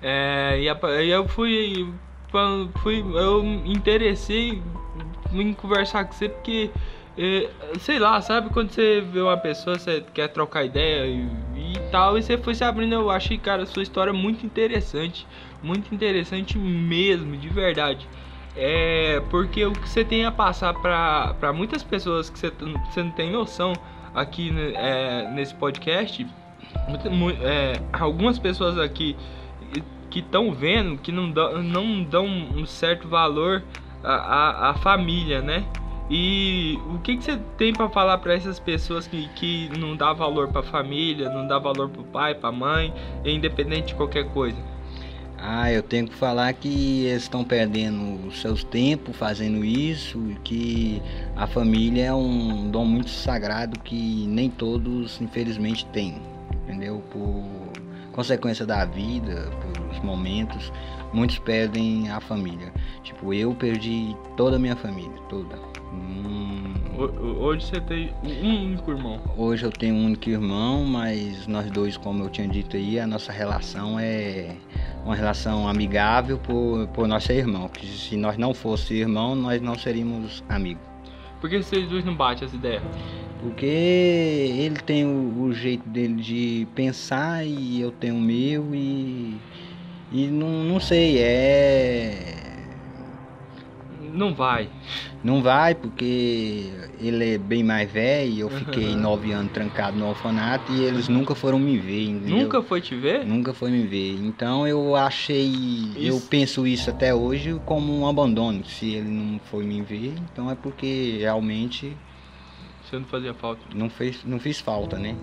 É, 0.00 0.60
e 0.60 1.10
eu 1.10 1.26
fui 1.26 1.92
fui, 2.82 3.00
eu 3.00 3.42
me 3.42 3.72
interessei 3.72 4.62
em 5.32 5.52
conversar 5.52 6.04
com 6.04 6.12
você 6.12 6.28
porque, 6.28 6.70
é, 7.16 7.48
sei 7.78 7.98
lá, 7.98 8.20
sabe 8.20 8.50
quando 8.50 8.70
você 8.70 9.00
vê 9.00 9.20
uma 9.20 9.36
pessoa, 9.36 9.78
você 9.78 10.04
quer 10.14 10.28
trocar 10.28 10.64
ideia 10.64 11.06
e, 11.06 11.72
e, 11.74 11.78
tal, 11.90 12.18
e 12.18 12.22
você 12.22 12.36
foi 12.38 12.54
se 12.54 12.64
abrindo, 12.64 12.94
eu 12.94 13.10
achei, 13.10 13.38
cara, 13.38 13.66
sua 13.66 13.82
história 13.82 14.12
muito 14.12 14.44
interessante, 14.44 15.26
muito 15.62 15.94
interessante 15.94 16.58
mesmo, 16.58 17.36
de 17.36 17.48
verdade. 17.48 18.08
É 18.56 19.22
porque 19.30 19.64
o 19.64 19.72
que 19.72 19.88
você 19.88 20.04
tem 20.04 20.24
a 20.24 20.32
passar 20.32 20.74
para 20.74 21.52
muitas 21.52 21.82
pessoas 21.82 22.28
que 22.28 22.38
você, 22.38 22.50
você 22.90 23.02
não 23.02 23.10
tem 23.12 23.30
noção 23.30 23.72
aqui 24.14 24.50
né, 24.50 24.72
é, 24.74 25.30
nesse 25.30 25.54
podcast, 25.54 26.26
é, 27.42 27.80
algumas 27.92 28.38
pessoas 28.38 28.78
aqui 28.78 29.16
que 30.18 30.26
estão 30.26 30.52
vendo 30.52 30.98
que 30.98 31.12
não 31.12 31.30
dão, 31.30 31.62
não 31.62 32.02
dão 32.02 32.26
um 32.26 32.66
certo 32.66 33.06
valor 33.08 33.62
à, 34.02 34.14
à, 34.14 34.70
à 34.70 34.74
família, 34.74 35.40
né? 35.40 35.64
E 36.10 36.78
o 36.92 36.98
que, 36.98 37.16
que 37.16 37.24
você 37.24 37.38
tem 37.58 37.72
para 37.72 37.88
falar 37.88 38.18
para 38.18 38.34
essas 38.34 38.58
pessoas 38.58 39.06
que, 39.06 39.28
que 39.36 39.70
não 39.78 39.94
dá 39.94 40.12
valor 40.12 40.48
para 40.48 40.60
a 40.60 40.64
família, 40.64 41.28
não 41.28 41.46
dá 41.46 41.58
valor 41.58 41.90
para 41.90 42.00
o 42.00 42.04
pai, 42.04 42.34
para 42.34 42.48
a 42.48 42.52
mãe, 42.52 42.92
independente 43.24 43.88
de 43.88 43.94
qualquer 43.94 44.24
coisa? 44.32 44.56
Ah, 45.36 45.70
eu 45.70 45.82
tenho 45.82 46.08
que 46.08 46.14
falar 46.14 46.52
que 46.54 47.04
eles 47.04 47.24
estão 47.24 47.44
perdendo 47.44 48.26
os 48.26 48.40
seus 48.40 48.64
tempos 48.64 49.14
fazendo 49.14 49.64
isso 49.64 50.18
e 50.30 50.34
que 50.42 51.02
a 51.36 51.46
família 51.46 52.06
é 52.06 52.14
um 52.14 52.68
dom 52.70 52.86
muito 52.86 53.10
sagrado 53.10 53.78
que 53.78 54.26
nem 54.26 54.50
todos, 54.50 55.20
infelizmente, 55.20 55.86
têm, 55.86 56.20
entendeu? 56.64 57.04
Por 57.12 57.68
consequência 58.18 58.66
da 58.66 58.84
vida, 58.84 59.48
pelos 59.60 60.00
momentos, 60.00 60.72
muitos 61.12 61.38
perdem 61.38 62.10
a 62.10 62.18
família. 62.18 62.72
Tipo, 63.04 63.32
eu 63.32 63.54
perdi 63.54 64.16
toda 64.36 64.56
a 64.56 64.58
minha 64.58 64.74
família, 64.74 65.16
toda. 65.28 65.56
Hum... 65.92 66.74
Hoje 67.38 67.66
você 67.66 67.80
tem 67.80 68.12
um 68.24 68.64
único 68.64 68.90
irmão? 68.90 69.20
Hoje 69.36 69.64
eu 69.64 69.70
tenho 69.70 69.94
um 69.94 70.06
único 70.06 70.28
irmão, 70.28 70.84
mas 70.84 71.46
nós 71.46 71.70
dois, 71.70 71.96
como 71.96 72.24
eu 72.24 72.28
tinha 72.28 72.48
dito 72.48 72.76
aí, 72.76 72.98
a 72.98 73.06
nossa 73.06 73.30
relação 73.30 74.00
é 74.00 74.56
uma 75.04 75.14
relação 75.14 75.68
amigável 75.68 76.38
por, 76.38 76.88
por 76.88 77.06
nós 77.06 77.22
ser 77.22 77.34
irmão. 77.34 77.68
Que 77.68 77.86
se 77.86 78.16
nós 78.16 78.36
não 78.36 78.52
fosse 78.52 78.94
irmão, 78.94 79.36
nós 79.36 79.62
não 79.62 79.78
seríamos 79.78 80.42
amigos. 80.48 80.87
Por 81.40 81.48
que 81.48 81.62
vocês 81.62 81.88
dois 81.88 82.04
não 82.04 82.14
batem 82.14 82.46
as 82.46 82.52
ideias? 82.52 82.82
Porque 83.40 83.66
ele 83.66 84.76
tem 84.84 85.04
o, 85.04 85.42
o, 85.42 85.52
jeito 85.52 85.88
dele 85.88 86.14
de 86.14 86.66
pensar 86.74 87.46
e 87.46 87.80
eu 87.80 87.92
tenho 87.92 88.16
o 88.16 88.20
meu 88.20 88.74
e. 88.74 89.36
E 90.10 90.26
não, 90.26 90.64
não 90.64 90.80
sei, 90.80 91.18
é. 91.18 92.47
Não 94.18 94.34
vai. 94.34 94.68
Não 95.22 95.40
vai 95.40 95.76
porque 95.76 96.72
ele 97.00 97.34
é 97.34 97.38
bem 97.38 97.62
mais 97.62 97.88
velho. 97.88 98.40
Eu 98.40 98.50
fiquei 98.50 98.96
nove 98.96 99.30
anos 99.30 99.52
trancado 99.52 99.96
no 99.96 100.08
orfanato 100.08 100.72
e 100.72 100.82
eles 100.82 101.08
nunca 101.08 101.36
foram 101.36 101.56
me 101.60 101.78
ver. 101.78 102.08
entendeu? 102.08 102.38
Nunca 102.38 102.60
foi 102.60 102.80
te 102.80 102.96
ver? 102.96 103.24
Nunca 103.24 103.54
foi 103.54 103.70
me 103.70 103.86
ver. 103.86 104.18
Então 104.20 104.66
eu 104.66 104.96
achei. 104.96 105.52
Eu 105.94 106.16
Isso. 106.16 106.26
penso 106.28 106.66
isso 106.66 106.90
até 106.90 107.14
hoje 107.14 107.60
como 107.64 107.96
um 107.96 108.08
abandono. 108.08 108.64
Se 108.64 108.94
ele 108.94 109.08
não 109.08 109.38
foi 109.38 109.64
me 109.64 109.80
ver, 109.82 110.14
então 110.32 110.50
é 110.50 110.56
porque 110.56 111.18
realmente 111.20 111.96
Você 112.82 112.98
não 112.98 113.06
fazia 113.06 113.32
falta. 113.34 113.62
não, 113.72 113.88
fez, 113.88 114.24
não 114.24 114.40
fiz 114.40 114.58
falta, 114.58 114.98
né? 114.98 115.14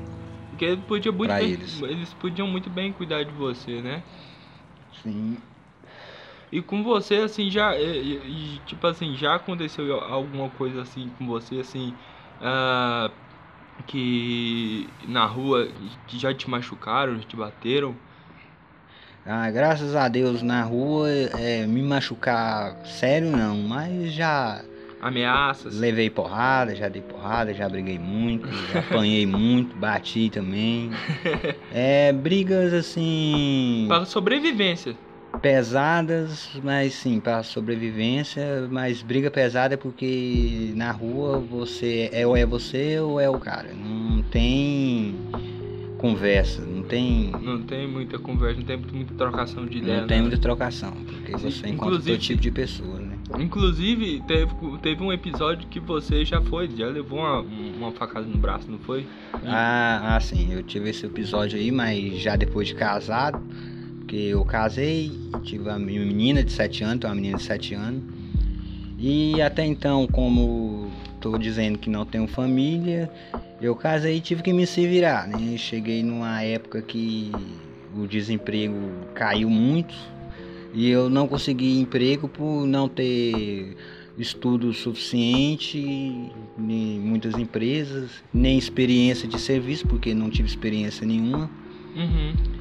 Porque 0.51 0.77
podia 0.87 1.11
muito 1.11 1.33
bem, 1.33 1.51
eles. 1.51 1.81
eles 1.81 2.13
podiam 2.13 2.47
muito 2.47 2.69
bem 2.69 2.93
cuidar 2.93 3.23
de 3.23 3.31
você, 3.33 3.81
né? 3.81 4.01
Sim. 5.03 5.35
E 6.51 6.61
com 6.61 6.83
você, 6.83 7.15
assim, 7.15 7.49
já. 7.49 7.77
e- 7.79 8.55
e- 8.55 8.59
tipo 8.59 8.85
assim, 8.87 9.15
já 9.15 9.35
aconteceu 9.35 9.93
alguma 9.99 10.49
coisa 10.49 10.81
assim 10.81 11.09
com 11.17 11.25
você, 11.27 11.59
assim. 11.59 11.97
ah, 12.41 13.11
que 13.85 14.93
na 15.07 15.25
rua 15.25 15.67
que 16.07 16.17
já 16.17 16.33
te 16.33 16.49
machucaram, 16.49 17.17
já 17.17 17.23
te 17.27 17.35
bateram? 17.35 17.95
Ah, 19.25 19.49
graças 19.49 19.95
a 19.95 20.07
Deus 20.07 20.41
na 20.41 20.63
rua 20.63 21.09
é, 21.09 21.65
me 21.65 21.81
machucar 21.81 22.75
sério 22.85 23.31
não, 23.31 23.57
mas 23.57 24.13
já 24.13 24.63
Ameaças? 25.01 25.75
levei 25.75 26.09
porrada, 26.09 26.75
já 26.75 26.87
dei 26.89 27.01
porrada, 27.01 27.53
já 27.53 27.67
briguei 27.67 27.97
muito, 27.97 28.47
já 28.71 28.79
apanhei 28.79 29.25
muito, 29.25 29.75
bati 29.79 30.29
também. 30.29 30.91
É, 31.77 32.13
brigas 32.13 32.71
assim 32.73 33.85
Para 33.89 34.05
sobrevivência. 34.05 34.95
Pesadas, 35.41 36.49
mas 36.63 36.93
sim, 36.93 37.19
para 37.19 37.43
sobrevivência, 37.43 38.67
mas 38.69 39.01
briga 39.01 39.29
pesada 39.29 39.73
é 39.73 39.77
porque 39.77 40.71
na 40.75 40.91
rua 40.91 41.39
você 41.39 42.09
é 42.11 42.25
ou 42.25 42.35
é 42.35 42.45
você 42.45 42.99
ou 42.99 43.19
é 43.19 43.29
o 43.29 43.39
cara. 43.39 43.73
Não 43.73 44.21
tem 44.23 45.15
conversa, 45.97 46.61
não 46.61 46.83
tem 46.83 47.31
Não 47.41 47.61
tem 47.63 47.87
muita 47.87 48.19
conversa, 48.19 48.59
não 48.59 48.65
tem 48.65 48.77
muita 48.77 49.13
trocação 49.15 49.65
de 49.65 49.77
ideia. 49.79 50.01
não 50.01 50.07
tem 50.07 50.17
né? 50.17 50.21
muita 50.23 50.37
trocação, 50.37 50.91
porque 50.91 51.31
você 51.33 51.67
encontra 51.67 51.71
Inclusive- 51.95 52.11
todo 52.17 52.21
tipo 52.21 52.41
de 52.41 52.51
pessoa, 52.51 52.99
né? 52.99 53.15
Inclusive, 53.39 54.21
teve, 54.27 54.53
teve 54.83 55.03
um 55.03 55.11
episódio 55.11 55.67
que 55.67 55.79
você 55.79 56.23
já 56.23 56.41
foi, 56.41 56.69
já 56.69 56.85
levou 56.87 57.19
uma, 57.19 57.39
uma 57.41 57.91
facada 57.91 58.25
no 58.25 58.37
braço, 58.37 58.69
não 58.69 58.77
foi? 58.79 59.07
Ah, 59.43 60.15
ah, 60.15 60.19
sim, 60.19 60.53
eu 60.53 60.61
tive 60.63 60.89
esse 60.89 61.05
episódio 61.05 61.57
aí, 61.57 61.71
mas 61.71 62.19
já 62.19 62.35
depois 62.35 62.67
de 62.67 62.75
casado, 62.75 63.41
porque 64.05 64.17
eu 64.17 64.45
casei, 64.45 65.11
tive 65.43 65.67
uma 65.67 65.79
menina 65.79 66.43
de 66.43 66.51
7 66.51 66.83
anos, 66.83 66.99
tenho 66.99 67.09
uma 67.11 67.15
menina 67.15 67.37
de 67.37 67.43
7 67.43 67.73
anos. 67.73 68.03
E 68.99 69.41
até 69.41 69.65
então, 69.65 70.07
como 70.07 70.91
tô 71.19 71.39
dizendo 71.39 71.79
que 71.79 71.89
não 71.89 72.05
tenho 72.05 72.27
família, 72.27 73.09
eu 73.59 73.75
casei 73.75 74.17
e 74.17 74.21
tive 74.21 74.43
que 74.43 74.53
me 74.53 74.67
se 74.67 74.85
virar, 74.87 75.27
né? 75.27 75.57
Cheguei 75.57 76.03
numa 76.03 76.43
época 76.43 76.83
que 76.83 77.31
o 77.97 78.05
desemprego 78.05 78.75
caiu 79.15 79.49
muito 79.49 79.95
e 80.71 80.87
eu 80.87 81.09
não 81.09 81.27
consegui 81.27 81.79
emprego 81.79 82.27
por 82.27 82.67
não 82.67 82.87
ter 82.87 83.75
estudo 84.19 84.71
suficiente 84.71 85.79
em 85.79 86.99
muitas 86.99 87.33
empresas, 87.39 88.11
nem 88.31 88.55
experiência 88.55 89.27
de 89.27 89.39
serviço, 89.39 89.87
porque 89.87 90.13
não 90.13 90.29
tive 90.29 90.47
experiência 90.47 91.07
nenhuma. 91.07 91.49
Uhum. 91.95 92.54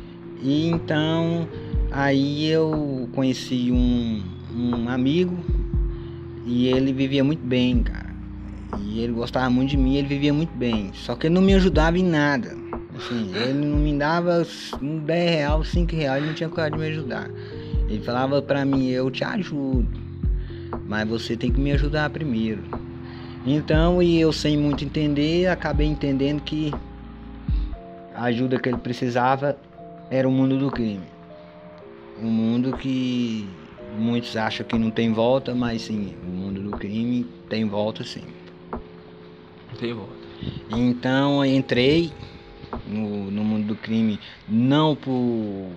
E 0.45 0.67
então 0.69 1.49
aí 1.91 2.47
eu 2.51 3.09
conheci 3.15 3.73
um, 3.73 4.23
um 4.55 4.91
amigo 4.91 5.39
e 6.45 6.67
ele 6.69 6.93
vivia 6.93 7.25
muito 7.25 7.43
bem, 7.43 7.83
cara. 7.83 8.15
E 8.79 9.01
ele 9.01 9.15
gostava 9.15 9.49
muito 9.49 9.71
de 9.71 9.79
mim, 9.79 9.97
ele 9.97 10.07
vivia 10.07 10.35
muito 10.35 10.55
bem. 10.55 10.91
Só 10.93 11.15
que 11.15 11.29
ele 11.29 11.35
não 11.35 11.41
me 11.41 11.55
ajudava 11.55 11.99
em 11.99 12.05
nada. 12.05 12.55
Assim, 12.95 13.35
ele 13.35 13.55
não 13.55 13.79
me 13.79 13.97
dava 13.97 14.47
um 14.83 14.99
10 14.99 15.31
real, 15.31 15.65
5 15.65 15.97
reais, 15.97 16.19
ele 16.19 16.27
não 16.27 16.35
tinha 16.35 16.49
coragem 16.51 16.73
de 16.73 16.79
me 16.79 16.91
ajudar. 16.91 17.31
Ele 17.89 18.05
falava 18.05 18.43
pra 18.43 18.67
mim, 18.67 18.89
eu 18.89 19.11
te 19.11 19.25
ajudo, 19.25 19.89
mas 20.87 21.09
você 21.09 21.39
tem 21.39 21.51
que 21.51 21.61
me 21.61 21.73
ajudar 21.73 22.11
primeiro. 22.11 22.63
Então, 23.47 24.03
e 24.03 24.21
eu 24.21 24.31
sem 24.31 24.59
muito 24.59 24.85
entender, 24.85 25.47
acabei 25.47 25.87
entendendo 25.87 26.43
que 26.43 26.71
a 28.15 28.25
ajuda 28.25 28.59
que 28.59 28.69
ele 28.69 28.79
precisava 28.79 29.57
era 30.15 30.29
o 30.29 30.31
mundo 30.31 30.57
do 30.57 30.71
crime. 30.71 31.03
Um 32.23 32.31
mundo 32.31 32.77
que 32.77 33.49
muitos 33.99 34.37
acham 34.37 34.65
que 34.65 34.79
não 34.79 34.89
tem 34.89 35.13
volta, 35.13 35.57
mas 35.57 35.83
sim, 35.83 36.15
o 36.23 36.27
mundo 36.27 36.63
do 36.63 36.71
crime 36.71 37.27
tem 37.49 37.65
volta 37.65 38.05
sim. 38.05 38.23
Tem 39.77 39.93
volta. 39.93 40.15
Então 40.71 41.45
eu 41.45 41.53
entrei 41.57 42.13
no, 42.87 43.29
no 43.29 43.43
mundo 43.43 43.67
do 43.67 43.77
crime 43.77 44.21
não 44.49 44.95
por, 44.95 45.73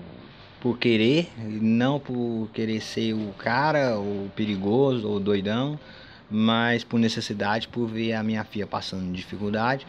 por 0.62 0.78
querer, 0.78 1.32
não 1.60 2.00
por 2.00 2.48
querer 2.54 2.80
ser 2.80 3.14
o 3.14 3.34
cara, 3.40 3.98
o 3.98 4.30
perigoso, 4.36 5.10
ou 5.10 5.20
doidão, 5.20 5.80
mas 6.30 6.84
por 6.84 7.00
necessidade, 7.00 7.68
por 7.68 7.88
ver 7.88 8.14
a 8.14 8.22
minha 8.22 8.44
filha 8.44 8.68
passando 8.68 9.12
dificuldade. 9.12 9.88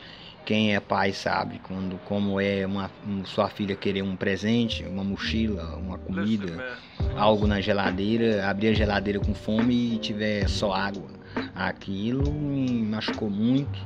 Quem 0.48 0.74
é 0.74 0.80
pai 0.80 1.12
sabe 1.12 1.58
quando 1.58 1.98
como 2.06 2.40
é 2.40 2.64
uma, 2.66 2.90
um- 3.06 3.22
sua 3.26 3.50
filha 3.50 3.76
querer 3.76 4.00
um 4.00 4.16
presente, 4.16 4.82
uma 4.86 5.04
mochila, 5.04 5.76
uma 5.76 5.98
comida, 5.98 6.78
algo 7.18 7.46
na 7.46 7.60
geladeira, 7.60 8.48
abrir 8.48 8.68
a 8.68 8.72
geladeira 8.72 9.20
com 9.20 9.34
fome 9.34 9.74
e 9.96 9.98
tiver 9.98 10.48
só 10.48 10.72
água. 10.72 11.10
Aquilo 11.54 12.32
me 12.32 12.80
machucou 12.82 13.28
muito. 13.28 13.78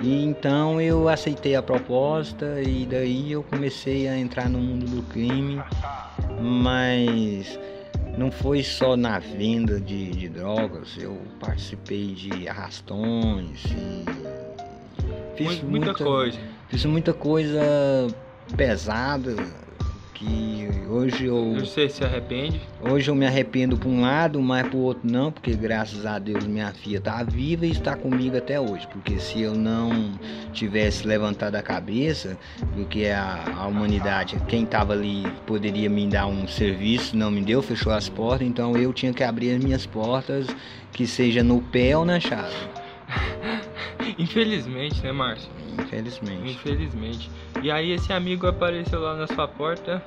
E 0.00 0.22
então 0.24 0.80
eu 0.80 1.08
aceitei 1.08 1.56
a 1.56 1.62
proposta 1.62 2.62
e 2.62 2.86
daí 2.86 3.32
eu 3.32 3.42
comecei 3.42 4.06
a 4.06 4.16
entrar 4.16 4.48
no 4.48 4.60
mundo 4.60 4.86
do 4.86 5.02
crime, 5.02 5.60
mas 6.40 7.58
não 8.16 8.30
foi 8.30 8.62
só 8.62 8.96
na 8.96 9.18
venda 9.18 9.80
de, 9.80 10.08
de 10.12 10.28
drogas, 10.28 10.96
eu 10.96 11.20
participei 11.40 12.14
de 12.14 12.46
arrastões 12.48 13.64
e 13.64 14.37
fiz 15.38 15.62
Mu- 15.62 15.70
muita, 15.70 15.94
coisa. 15.94 16.38
Fiz 16.68 16.84
muita 16.84 17.12
coisa 17.14 17.60
pesada 18.56 19.34
que 20.14 20.68
hoje 20.88 21.26
eu 21.26 21.54
Você 21.60 21.88
se 21.88 22.02
arrepende? 22.02 22.60
Hoje 22.80 23.08
eu 23.10 23.14
me 23.14 23.24
arrependo 23.26 23.76
por 23.76 23.88
um 23.88 24.00
lado, 24.00 24.40
mas 24.40 24.66
por 24.68 24.78
outro 24.78 25.08
não, 25.08 25.30
porque 25.30 25.54
graças 25.54 26.04
a 26.04 26.18
Deus 26.18 26.44
minha 26.46 26.72
filha 26.72 26.98
está 26.98 27.22
viva 27.22 27.66
e 27.66 27.70
está 27.70 27.96
comigo 27.96 28.36
até 28.36 28.60
hoje. 28.60 28.86
Porque 28.88 29.18
se 29.20 29.40
eu 29.40 29.54
não 29.54 30.18
tivesse 30.52 31.06
levantado 31.06 31.54
a 31.54 31.62
cabeça, 31.62 32.36
porque 32.74 33.06
a, 33.06 33.44
a 33.58 33.66
humanidade, 33.66 34.40
quem 34.48 34.64
estava 34.64 34.92
ali 34.92 35.24
poderia 35.46 35.88
me 35.88 36.08
dar 36.08 36.26
um 36.26 36.48
serviço, 36.48 37.16
não 37.16 37.30
me 37.30 37.40
deu, 37.40 37.62
fechou 37.62 37.92
as 37.92 38.08
portas, 38.08 38.46
então 38.46 38.76
eu 38.76 38.92
tinha 38.92 39.12
que 39.12 39.22
abrir 39.22 39.52
as 39.54 39.62
minhas 39.62 39.86
portas, 39.86 40.46
que 40.92 41.06
seja 41.06 41.42
no 41.44 41.60
pé 41.60 41.96
ou 41.96 42.04
na 42.04 42.18
chave. 42.18 42.56
Infelizmente, 44.18 45.00
né, 45.02 45.12
Márcio? 45.12 45.48
Infelizmente. 45.78 46.52
Infelizmente. 46.52 47.30
E 47.62 47.70
aí 47.70 47.92
esse 47.92 48.12
amigo 48.12 48.46
apareceu 48.46 49.00
lá 49.00 49.14
na 49.14 49.26
sua 49.28 49.46
porta. 49.46 50.02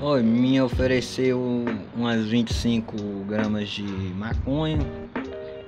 Oi, 0.00 0.22
me 0.22 0.60
ofereceu 0.60 1.64
umas 1.94 2.24
25 2.26 2.96
gramas 3.28 3.68
de 3.68 3.82
maconha 3.82 4.78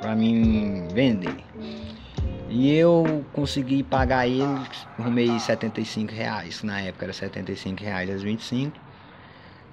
para 0.00 0.16
mim 0.16 0.88
vender. 0.92 1.36
E 2.48 2.74
eu 2.74 3.24
consegui 3.32 3.82
pagar 3.82 4.26
ele, 4.26 4.42
arrumei 4.98 5.38
75 5.38 6.12
reais, 6.12 6.62
na 6.62 6.80
época 6.80 7.06
era 7.06 7.12
75 7.12 7.82
reais 7.82 8.08
as 8.08 8.22
25. 8.22 8.78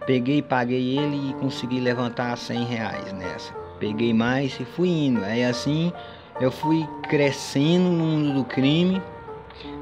Peguei, 0.06 0.42
paguei 0.42 0.98
ele 0.98 1.30
e 1.30 1.34
consegui 1.36 1.80
levantar 1.80 2.36
100 2.38 2.66
reais 2.66 3.14
nessa. 3.14 3.54
Peguei 3.80 4.14
mais 4.14 4.60
e 4.60 4.66
fui 4.66 4.90
indo. 4.90 5.24
Aí 5.24 5.46
assim 5.46 5.94
eu 6.40 6.52
fui 6.52 6.88
crescendo 7.04 7.90
no 7.90 8.06
mundo 8.06 8.34
do 8.34 8.44
crime, 8.46 9.02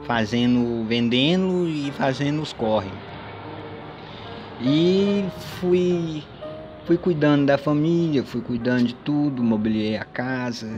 fazendo, 0.04 0.86
vendendo 0.86 1.68
e 1.68 1.92
fazendo 1.92 2.42
os 2.42 2.54
corre. 2.54 2.92
E 4.60 5.26
fui, 5.60 6.24
fui 6.86 6.98
cuidando 6.98 7.46
da 7.46 7.58
família, 7.58 8.24
fui 8.24 8.42
cuidando 8.42 8.84
de 8.86 8.94
tudo, 8.96 9.44
mobiliei 9.44 9.98
a 9.98 10.06
casa 10.06 10.70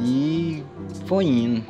e 0.00 0.64
foi 1.06 1.24
indo. 1.26 1.64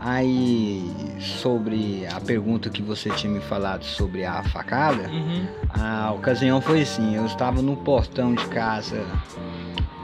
Aí, 0.00 0.88
sobre 1.20 2.06
a 2.06 2.20
pergunta 2.20 2.70
que 2.70 2.80
você 2.82 3.10
tinha 3.10 3.32
me 3.32 3.40
falado 3.40 3.84
sobre 3.84 4.24
a 4.24 4.42
facada, 4.44 5.10
Uhum. 5.10 5.46
a 5.70 6.12
ocasião 6.12 6.60
foi 6.60 6.82
assim: 6.82 7.16
eu 7.16 7.26
estava 7.26 7.60
no 7.60 7.76
portão 7.76 8.32
de 8.32 8.46
casa 8.46 9.04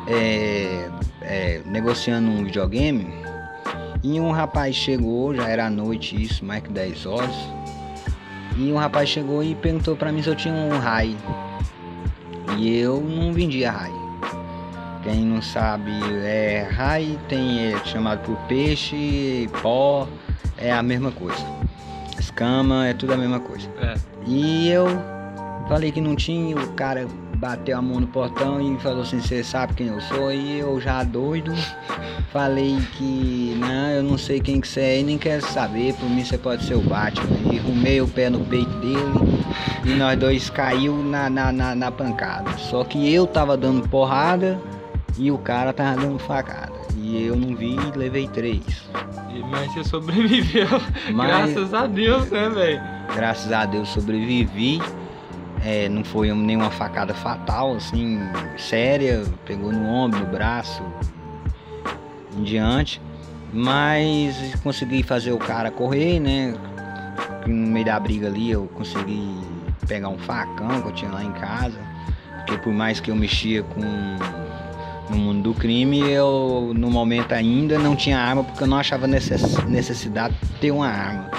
é, 0.06 0.90
é, 1.22 1.60
negociando 1.64 2.30
um 2.30 2.44
videogame 2.44 3.24
e 4.02 4.20
um 4.20 4.30
rapaz 4.30 4.76
chegou, 4.76 5.34
já 5.34 5.48
era 5.48 5.66
à 5.66 5.70
noite 5.70 6.20
isso, 6.20 6.44
mais 6.44 6.62
que 6.62 6.70
10 6.70 7.06
horas. 7.06 7.34
E 8.58 8.70
um 8.70 8.76
rapaz 8.76 9.08
chegou 9.08 9.42
e 9.42 9.54
perguntou 9.54 9.96
pra 9.96 10.12
mim 10.12 10.22
se 10.22 10.28
eu 10.28 10.36
tinha 10.36 10.54
um 10.54 10.78
raio. 10.78 11.16
E 12.58 12.78
eu 12.78 13.00
não 13.00 13.32
vendia 13.32 13.70
raio. 13.70 14.04
Quem 15.02 15.24
não 15.24 15.40
sabe, 15.40 15.90
é 16.22 16.68
rai 16.70 17.18
tem 17.28 17.72
é 17.72 17.84
chamado 17.84 18.20
por 18.20 18.36
peixe, 18.46 19.48
pó, 19.62 20.06
é 20.58 20.70
a 20.70 20.82
mesma 20.82 21.10
coisa. 21.10 21.44
Escama, 22.18 22.86
é 22.86 22.92
tudo 22.94 23.14
a 23.14 23.16
mesma 23.16 23.40
coisa. 23.40 23.68
É. 23.80 23.94
E 24.26 24.68
eu 24.68 24.86
falei 25.66 25.90
que 25.90 26.00
não 26.00 26.14
tinha, 26.14 26.56
o 26.56 26.72
cara 26.74 27.06
bateu 27.36 27.76
a 27.78 27.82
mão 27.82 28.00
no 28.00 28.06
portão 28.06 28.60
e 28.60 28.78
falou 28.80 29.02
assim, 29.02 29.20
você 29.20 29.42
sabe 29.42 29.74
quem 29.74 29.88
eu 29.88 30.00
sou? 30.00 30.32
E 30.32 30.58
eu 30.58 30.80
já 30.80 31.02
doido, 31.02 31.52
falei 32.32 32.76
que 32.96 33.54
não, 33.58 33.90
eu 33.90 34.02
não 34.02 34.16
sei 34.18 34.40
quem 34.40 34.60
que 34.60 34.68
você 34.68 34.80
é 34.80 35.00
e 35.00 35.02
nem 35.02 35.18
quero 35.18 35.42
saber, 35.42 35.94
por 35.94 36.08
mim 36.08 36.24
você 36.24 36.38
pode 36.38 36.64
ser 36.64 36.74
o 36.74 36.80
Batman. 36.80 37.52
E 37.52 37.58
rumei 37.58 38.00
o 38.00 38.08
pé 38.08 38.30
no 38.30 38.40
peito 38.40 38.70
dele 38.78 39.42
e 39.84 39.90
nós 39.94 40.18
dois 40.18 40.48
caiu 40.50 40.96
na, 40.96 41.28
na, 41.28 41.52
na, 41.52 41.74
na 41.74 41.90
pancada. 41.90 42.52
Só 42.58 42.84
que 42.84 43.12
eu 43.12 43.26
tava 43.26 43.56
dando 43.56 43.88
porrada 43.88 44.60
e 45.18 45.30
o 45.30 45.38
cara 45.38 45.72
tava 45.72 46.00
dando 46.00 46.18
facada. 46.18 46.72
E 46.96 47.24
eu 47.26 47.36
não 47.36 47.54
vi 47.54 47.76
e 47.76 47.98
levei 47.98 48.26
três. 48.28 48.62
Mas 49.50 49.72
você 49.72 49.84
sobreviveu. 49.84 50.66
Mas- 51.12 51.26
Graças 51.54 51.74
a 51.74 51.86
Deus, 51.86 52.30
né, 52.30 52.48
velho? 52.48 52.80
Graças 53.14 53.52
a 53.52 53.66
Deus 53.66 53.88
sobrevivi. 53.88 54.80
É, 55.64 55.88
não 55.88 56.04
foi 56.04 56.30
nenhuma 56.34 56.70
facada 56.70 57.14
fatal, 57.14 57.74
assim, 57.76 58.20
séria, 58.58 59.24
pegou 59.46 59.72
no 59.72 59.86
ombro, 59.88 60.20
no 60.20 60.26
braço, 60.26 60.82
em 62.36 62.42
diante. 62.42 63.00
Mas 63.50 64.36
consegui 64.62 65.02
fazer 65.02 65.32
o 65.32 65.38
cara 65.38 65.70
correr, 65.70 66.20
né? 66.20 66.54
No 67.46 67.68
meio 67.68 67.86
da 67.86 67.98
briga 67.98 68.26
ali 68.26 68.50
eu 68.50 68.66
consegui 68.74 69.38
pegar 69.86 70.08
um 70.08 70.18
facão 70.18 70.82
que 70.82 70.88
eu 70.88 70.92
tinha 70.92 71.10
lá 71.10 71.24
em 71.24 71.32
casa. 71.32 71.78
Porque 72.38 72.58
por 72.58 72.72
mais 72.72 73.00
que 73.00 73.10
eu 73.10 73.16
mexia 73.16 73.62
com 73.62 73.80
no 75.08 75.16
mundo 75.16 75.42
do 75.42 75.54
crime, 75.54 76.00
eu 76.00 76.72
no 76.74 76.90
momento 76.90 77.32
ainda 77.32 77.78
não 77.78 77.94
tinha 77.94 78.18
arma 78.18 78.42
porque 78.42 78.64
eu 78.64 78.66
não 78.66 78.78
achava 78.78 79.06
necess- 79.06 79.62
necessidade 79.64 80.34
de 80.42 80.48
ter 80.60 80.70
uma 80.70 80.88
arma. 80.88 81.30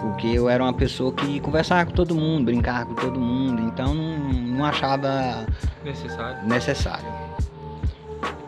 Porque 0.00 0.28
eu 0.28 0.48
era 0.48 0.62
uma 0.62 0.72
pessoa 0.72 1.12
que 1.12 1.40
conversava 1.40 1.86
com 1.86 1.92
todo 1.92 2.14
mundo, 2.14 2.44
brincava 2.44 2.86
com 2.86 2.94
todo 2.94 3.18
mundo, 3.20 3.62
então 3.62 3.92
não, 3.94 4.18
não 4.18 4.64
achava 4.64 5.44
Necessário. 5.84 6.46
necessário. 6.46 7.06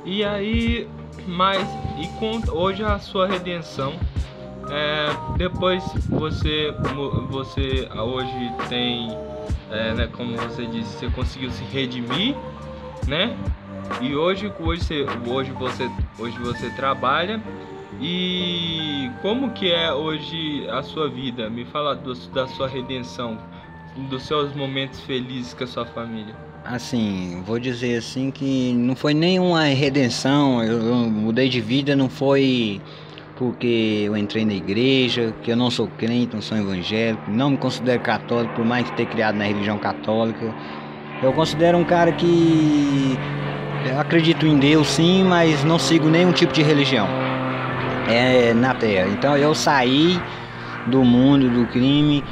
E 0.04 0.24
aí, 0.24 0.88
mas 1.26 1.66
e 1.98 2.06
com 2.18 2.40
hoje 2.52 2.82
a 2.84 2.98
sua 2.98 3.26
redenção? 3.26 3.94
É, 4.70 5.08
depois 5.36 5.82
você 6.08 6.72
você 7.28 7.88
hoje 7.92 8.52
tem, 8.68 9.10
é, 9.70 9.92
né, 9.94 10.08
como 10.16 10.36
você 10.36 10.64
disse, 10.66 10.96
você 10.98 11.10
conseguiu 11.10 11.50
se 11.50 11.64
redimir, 11.64 12.36
né? 13.08 13.36
E 14.00 14.14
hoje 14.14 14.52
hoje 14.60 14.82
você 14.82 15.06
hoje 15.28 15.50
você 15.52 15.90
hoje 16.18 16.38
você 16.38 16.70
trabalha 16.70 17.42
e 18.00 19.10
como 19.22 19.50
que 19.50 19.70
é 19.70 19.92
hoje 19.92 20.66
a 20.70 20.82
sua 20.82 21.08
vida? 21.08 21.50
Me 21.50 21.64
fala 21.66 21.94
do- 21.94 22.14
da 22.30 22.46
sua 22.48 22.66
redenção, 22.68 23.38
dos 24.08 24.22
seus 24.22 24.54
momentos 24.54 25.00
felizes 25.00 25.52
com 25.54 25.64
a 25.64 25.66
sua 25.66 25.84
família. 25.84 26.34
Assim, 26.64 27.42
vou 27.46 27.58
dizer 27.58 27.96
assim 27.98 28.30
que 28.30 28.72
não 28.74 28.94
foi 28.94 29.14
nenhuma 29.14 29.64
redenção, 29.64 30.62
eu, 30.62 30.78
eu 30.78 30.94
mudei 31.10 31.48
de 31.48 31.60
vida, 31.60 31.94
não 31.96 32.08
foi 32.08 32.80
porque 33.36 34.02
eu 34.04 34.14
entrei 34.16 34.44
na 34.44 34.52
igreja, 34.52 35.34
que 35.42 35.50
eu 35.50 35.56
não 35.56 35.70
sou 35.70 35.88
crente, 35.96 36.34
não 36.34 36.42
sou 36.42 36.58
evangélico, 36.58 37.30
não 37.30 37.50
me 37.50 37.56
considero 37.56 38.00
católico, 38.02 38.54
por 38.54 38.64
mais 38.66 38.88
que 38.90 38.96
ter 38.96 39.06
criado 39.06 39.36
na 39.36 39.44
religião 39.44 39.78
católica. 39.78 40.54
Eu 41.22 41.32
considero 41.32 41.78
um 41.78 41.84
cara 41.84 42.12
que 42.12 43.16
acredito 43.98 44.46
em 44.46 44.58
Deus 44.58 44.88
sim, 44.88 45.24
mas 45.24 45.64
não 45.64 45.78
sigo 45.78 46.08
nenhum 46.10 46.32
tipo 46.32 46.52
de 46.52 46.62
religião. 46.62 47.06
É 48.12 48.54
na 48.54 48.74
terra. 48.74 49.08
Então 49.08 49.36
eu 49.36 49.54
saí 49.54 50.20
do 50.86 51.04
mundo 51.04 51.48
do 51.50 51.66
crime, 51.66 52.24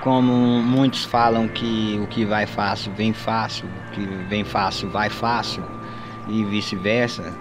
como 0.00 0.32
muitos 0.62 1.04
falam 1.04 1.48
que 1.48 1.98
o 2.02 2.06
que 2.06 2.24
vai 2.24 2.46
fácil 2.46 2.92
vem 2.92 3.12
fácil, 3.12 3.66
o 3.66 3.90
que 3.92 4.06
vem 4.28 4.44
fácil 4.44 4.88
vai 4.90 5.08
fácil 5.10 5.62
e 6.28 6.44
vice-versa. 6.44 7.32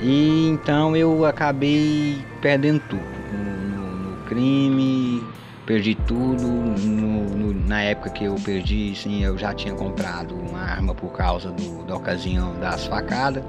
E 0.00 0.48
então 0.48 0.96
eu 0.96 1.24
acabei 1.24 2.18
perdendo 2.40 2.80
tudo 2.88 3.02
no, 3.32 3.76
no- 3.76 4.10
no 4.10 4.16
crime, 4.26 5.22
perdi 5.64 5.94
tudo. 5.94 6.46
No- 6.46 7.26
na 7.66 7.82
época 7.82 8.10
que 8.10 8.24
eu 8.24 8.34
perdi, 8.36 8.94
sim, 8.94 9.22
eu 9.24 9.36
já 9.36 9.52
tinha 9.52 9.74
comprado 9.74 10.34
uma 10.36 10.60
arma 10.60 10.94
por 10.94 11.10
causa 11.12 11.50
do- 11.50 11.84
da 11.84 11.96
ocasião 11.96 12.54
das 12.60 12.86
facadas. 12.86 13.42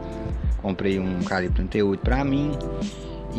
Comprei 0.62 1.00
um 1.00 1.20
calibre 1.24 1.56
38 1.58 2.02
pra 2.02 2.24
mim. 2.24 2.52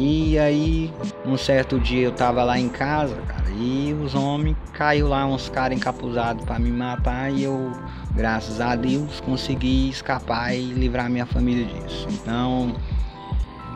E 0.01 0.39
aí, 0.39 0.95
um 1.27 1.37
certo 1.37 1.81
dia 1.81 2.05
eu 2.05 2.13
tava 2.13 2.45
lá 2.45 2.57
em 2.57 2.69
casa, 2.69 3.17
cara, 3.27 3.51
e 3.51 3.93
os 4.01 4.15
homens 4.15 4.57
caiu 4.73 5.09
lá, 5.09 5.27
uns 5.27 5.49
caras 5.49 5.77
encapuzados 5.77 6.45
pra 6.45 6.57
me 6.57 6.71
matar, 6.71 7.33
e 7.33 7.43
eu, 7.43 7.73
graças 8.15 8.61
a 8.61 8.77
Deus, 8.77 9.19
consegui 9.19 9.89
escapar 9.89 10.55
e 10.55 10.67
livrar 10.67 11.11
minha 11.11 11.27
família 11.27 11.65
disso. 11.65 12.07
Então, 12.13 12.77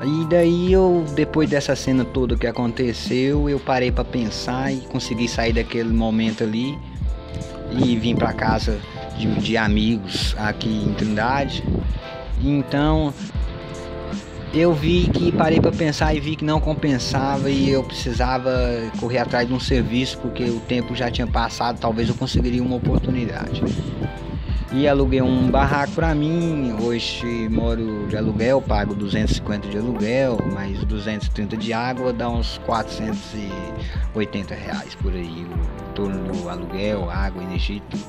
e 0.04 0.24
daí 0.26 0.72
eu, 0.72 1.04
depois 1.16 1.50
dessa 1.50 1.74
cena 1.74 2.04
toda 2.04 2.36
que 2.36 2.46
aconteceu, 2.46 3.50
eu 3.50 3.58
parei 3.58 3.90
pra 3.90 4.04
pensar 4.04 4.72
e 4.72 4.76
consegui 4.82 5.26
sair 5.26 5.52
daquele 5.52 5.92
momento 5.92 6.44
ali 6.44 6.78
e 7.72 7.96
vim 7.96 8.14
pra 8.14 8.32
casa 8.32 8.78
de, 9.18 9.26
de 9.40 9.56
amigos 9.56 10.36
aqui 10.38 10.68
em 10.68 10.94
Trindade. 10.94 11.64
Então, 12.40 13.12
eu 14.54 14.74
vi 14.74 15.08
que 15.08 15.32
parei 15.32 15.60
para 15.60 15.72
pensar 15.72 16.14
e 16.14 16.20
vi 16.20 16.36
que 16.36 16.44
não 16.44 16.60
compensava 16.60 17.50
e 17.50 17.70
eu 17.70 17.82
precisava 17.82 18.52
correr 19.00 19.18
atrás 19.18 19.48
de 19.48 19.54
um 19.54 19.60
serviço 19.60 20.18
porque 20.18 20.44
o 20.44 20.60
tempo 20.60 20.94
já 20.94 21.10
tinha 21.10 21.26
passado, 21.26 21.78
talvez 21.80 22.08
eu 22.08 22.14
conseguiria 22.14 22.62
uma 22.62 22.76
oportunidade. 22.76 23.62
E 24.74 24.88
aluguei 24.88 25.20
um 25.20 25.50
barraco 25.50 25.92
para 25.92 26.14
mim, 26.14 26.74
hoje 26.80 27.48
moro 27.50 28.06
de 28.08 28.16
aluguel, 28.16 28.60
pago 28.60 28.94
250 28.94 29.68
de 29.68 29.76
aluguel, 29.76 30.38
mais 30.52 30.82
230 30.84 31.56
de 31.56 31.72
água, 31.72 32.12
dá 32.12 32.28
uns 32.28 32.58
480 32.64 34.54
reais 34.54 34.94
por 34.94 35.12
aí, 35.12 35.46
o 35.46 35.92
torno 35.94 36.32
do 36.32 36.48
aluguel, 36.48 37.10
água, 37.10 37.42
energia 37.42 37.76
e 37.76 37.80
tudo. 37.80 38.04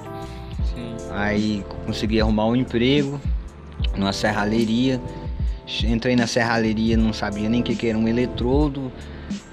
Sim. 0.73 0.95
Aí 1.12 1.65
consegui 1.86 2.21
arrumar 2.21 2.47
um 2.47 2.56
emprego 2.56 3.19
numa 3.97 4.13
serralheria. 4.13 5.01
Entrei 5.84 6.15
na 6.15 6.28
serralheria, 6.28 6.97
não 6.97 7.13
sabia 7.13 7.49
nem 7.49 7.62
o 7.62 7.63
que, 7.63 7.76
que 7.76 7.88
era 7.88 7.97
um 7.97 8.08
eletrodo. 8.08 8.91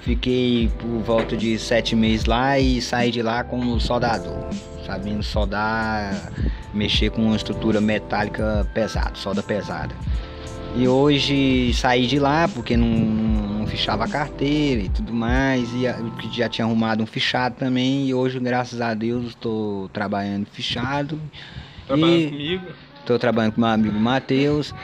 Fiquei 0.01 0.69
por 0.79 0.99
volta 1.01 1.37
de 1.37 1.57
sete 1.57 1.95
meses 1.95 2.25
lá 2.25 2.59
e 2.59 2.81
saí 2.81 3.11
de 3.11 3.21
lá 3.21 3.43
como 3.43 3.79
soldador. 3.79 4.49
Sabendo 4.85 5.23
soldar, 5.23 6.31
mexer 6.73 7.11
com 7.11 7.21
uma 7.23 7.35
estrutura 7.35 7.79
metálica 7.79 8.67
pesada, 8.73 9.15
solda 9.15 9.41
pesada. 9.43 9.93
E 10.75 10.87
hoje 10.87 11.73
saí 11.73 12.07
de 12.07 12.17
lá 12.17 12.47
porque 12.47 12.75
não, 12.77 12.87
não, 12.87 13.47
não 13.59 13.67
fichava 13.67 14.05
a 14.05 14.07
carteira 14.07 14.81
e 14.81 14.89
tudo 14.89 15.13
mais. 15.13 15.69
E 15.73 15.83
já 16.35 16.49
tinha 16.49 16.65
arrumado 16.65 17.03
um 17.03 17.05
fichado 17.05 17.55
também. 17.55 18.07
E 18.07 18.13
hoje, 18.13 18.39
graças 18.39 18.81
a 18.81 18.93
Deus, 18.93 19.27
estou 19.27 19.87
trabalhando 19.89 20.45
fichado. 20.51 21.19
Trabalhando 21.87 22.19
E- 22.21 22.29
comigo. 22.29 22.65
Estou 23.01 23.17
trabalhando 23.17 23.53
com 23.53 23.61
meu 23.61 23.69
amigo 23.71 23.99
Matheus 23.99 24.75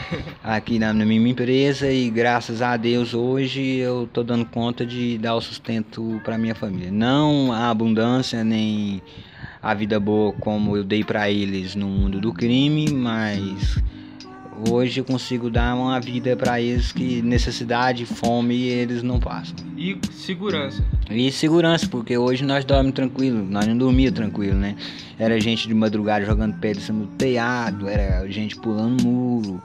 aqui 0.43 0.79
na, 0.79 0.91
na 0.91 1.05
minha 1.05 1.29
empresa 1.29 1.89
e 1.91 2.09
graças 2.09 2.63
a 2.63 2.75
Deus 2.75 3.13
hoje 3.13 3.75
eu 3.75 4.05
estou 4.05 4.23
dando 4.23 4.43
conta 4.43 4.83
de 4.83 5.19
dar 5.19 5.35
o 5.35 5.41
sustento 5.41 6.19
para 6.25 6.35
minha 6.35 6.55
família. 6.55 6.91
Não 6.91 7.53
a 7.53 7.69
abundância 7.69 8.43
nem 8.43 9.03
a 9.61 9.71
vida 9.75 9.99
boa 9.99 10.33
como 10.33 10.75
eu 10.75 10.83
dei 10.83 11.03
para 11.03 11.29
eles 11.29 11.75
no 11.75 11.87
mundo 11.87 12.19
do 12.19 12.33
crime, 12.33 12.91
mas 12.91 13.77
hoje 14.69 14.99
eu 14.99 15.05
consigo 15.05 15.49
dar 15.49 15.75
uma 15.75 15.99
vida 15.99 16.35
para 16.35 16.59
eles 16.59 16.91
que 16.91 17.21
necessidade, 17.21 18.05
fome 18.05 18.55
eles 18.63 19.03
não 19.03 19.19
passam. 19.19 19.55
E 19.77 19.97
segurança. 20.11 20.83
E 21.09 21.31
segurança, 21.31 21.87
porque 21.87 22.17
hoje 22.17 22.43
nós 22.43 22.65
dormimos 22.65 22.95
tranquilo, 22.95 23.43
nós 23.43 23.67
não 23.67 23.77
dormia 23.77 24.11
tranquilo, 24.11 24.55
né? 24.55 24.75
Era 25.19 25.39
gente 25.39 25.67
de 25.67 25.73
madrugada 25.73 26.25
jogando 26.25 26.57
pedra 26.59 26.81
do 26.81 27.07
telhado, 27.17 27.87
era 27.87 28.27
gente 28.29 28.55
pulando 28.55 29.03
muro. 29.03 29.61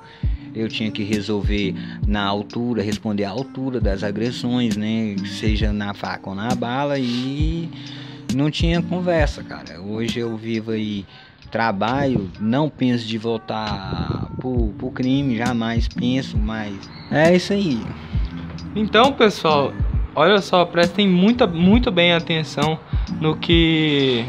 Eu 0.55 0.69
tinha 0.69 0.91
que 0.91 1.03
resolver 1.03 1.75
na 2.07 2.23
altura, 2.25 2.83
responder 2.83 3.25
à 3.25 3.31
altura 3.31 3.81
das 3.81 4.03
agressões, 4.03 4.77
né? 4.77 5.17
Seja 5.27 5.73
na 5.73 5.95
faca 5.95 6.29
ou 6.29 6.37
na 6.37 6.55
bala 6.55 6.99
e 6.99 7.71
não 8.35 8.51
tinha 8.51 8.83
conversa, 8.83 9.43
cara. 9.43 9.81
Hoje 9.81 10.21
eu 10.21 10.37
vivo 10.37 10.73
aí, 10.73 11.07
trabalho, 11.53 12.31
não 12.41 12.71
penso 12.71 13.07
de 13.07 13.19
voltar 13.19 14.29
pro, 14.41 14.73
pro 14.79 14.91
crime, 14.91 15.37
jamais 15.37 15.87
penso, 15.87 16.39
mas 16.39 16.73
é 17.11 17.37
isso 17.37 17.53
aí. 17.53 17.79
Então, 18.75 19.13
pessoal, 19.13 19.71
olha 20.15 20.41
só, 20.41 20.65
prestem 20.65 21.07
muita, 21.07 21.47
muito 21.47 21.91
bem 21.91 22.15
atenção 22.15 22.79
no 23.21 23.37
que 23.37 24.25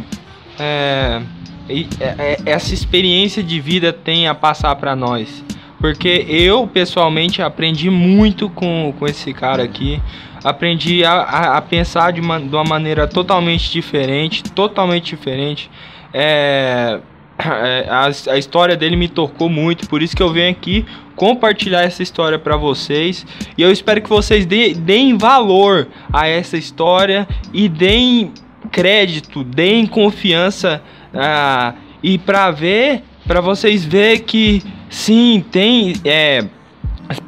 é, 0.60 1.22
é- 1.70 1.86
é- 2.02 2.38
essa 2.46 2.74
experiência 2.74 3.42
de 3.42 3.60
vida 3.62 3.94
tem 3.94 4.28
a 4.28 4.36
passar 4.36 4.76
para 4.76 4.94
nós. 4.96 5.44
Porque 5.80 6.26
eu, 6.30 6.66
pessoalmente, 6.68 7.42
aprendi 7.42 7.90
muito 7.90 8.50
com, 8.50 8.94
com 8.98 9.06
esse 9.06 9.34
cara 9.34 9.64
aqui. 9.64 10.02
Aprendi 10.42 11.04
a, 11.04 11.12
a, 11.14 11.58
a 11.58 11.62
pensar 11.62 12.12
de 12.14 12.22
uma, 12.22 12.40
de 12.40 12.54
uma 12.54 12.64
maneira 12.64 13.06
totalmente 13.06 13.70
diferente. 13.70 14.44
Totalmente 14.44 15.08
diferente. 15.14 15.70
É, 16.14 17.02
a, 17.44 18.06
a, 18.32 18.38
história 18.38 18.76
dele 18.76 18.96
me 18.96 19.08
tocou 19.08 19.50
muito, 19.50 19.88
por 19.88 20.02
isso 20.02 20.16
que 20.16 20.24
eu 20.24 20.32
venho 20.32 20.52
aqui 20.52 20.86
compartilhar 21.16 21.82
essa 21.82 22.02
história 22.02 22.40
para 22.40 22.58
vocês. 22.58 23.26
E 23.58 23.62
eu 23.62 23.72
espero 23.72 24.02
que 24.02 24.10
vocês 24.10 24.46
de, 24.46 24.74
deem 24.74 25.18
valor 25.18 25.88
a 26.12 26.28
essa 26.28 26.58
história 26.58 27.28
e 27.54 27.70
deem 27.70 28.32
crédito, 28.72 29.44
deem 29.44 29.86
confiança 29.86 30.82
ah, 31.14 31.74
e 32.02 32.18
para 32.18 32.50
ver, 32.52 33.04
para 33.28 33.42
vocês 33.42 33.86
ver 33.86 34.22
que 34.22 34.64
sim, 34.90 35.44
tem 35.52 35.94
é, 36.04 36.46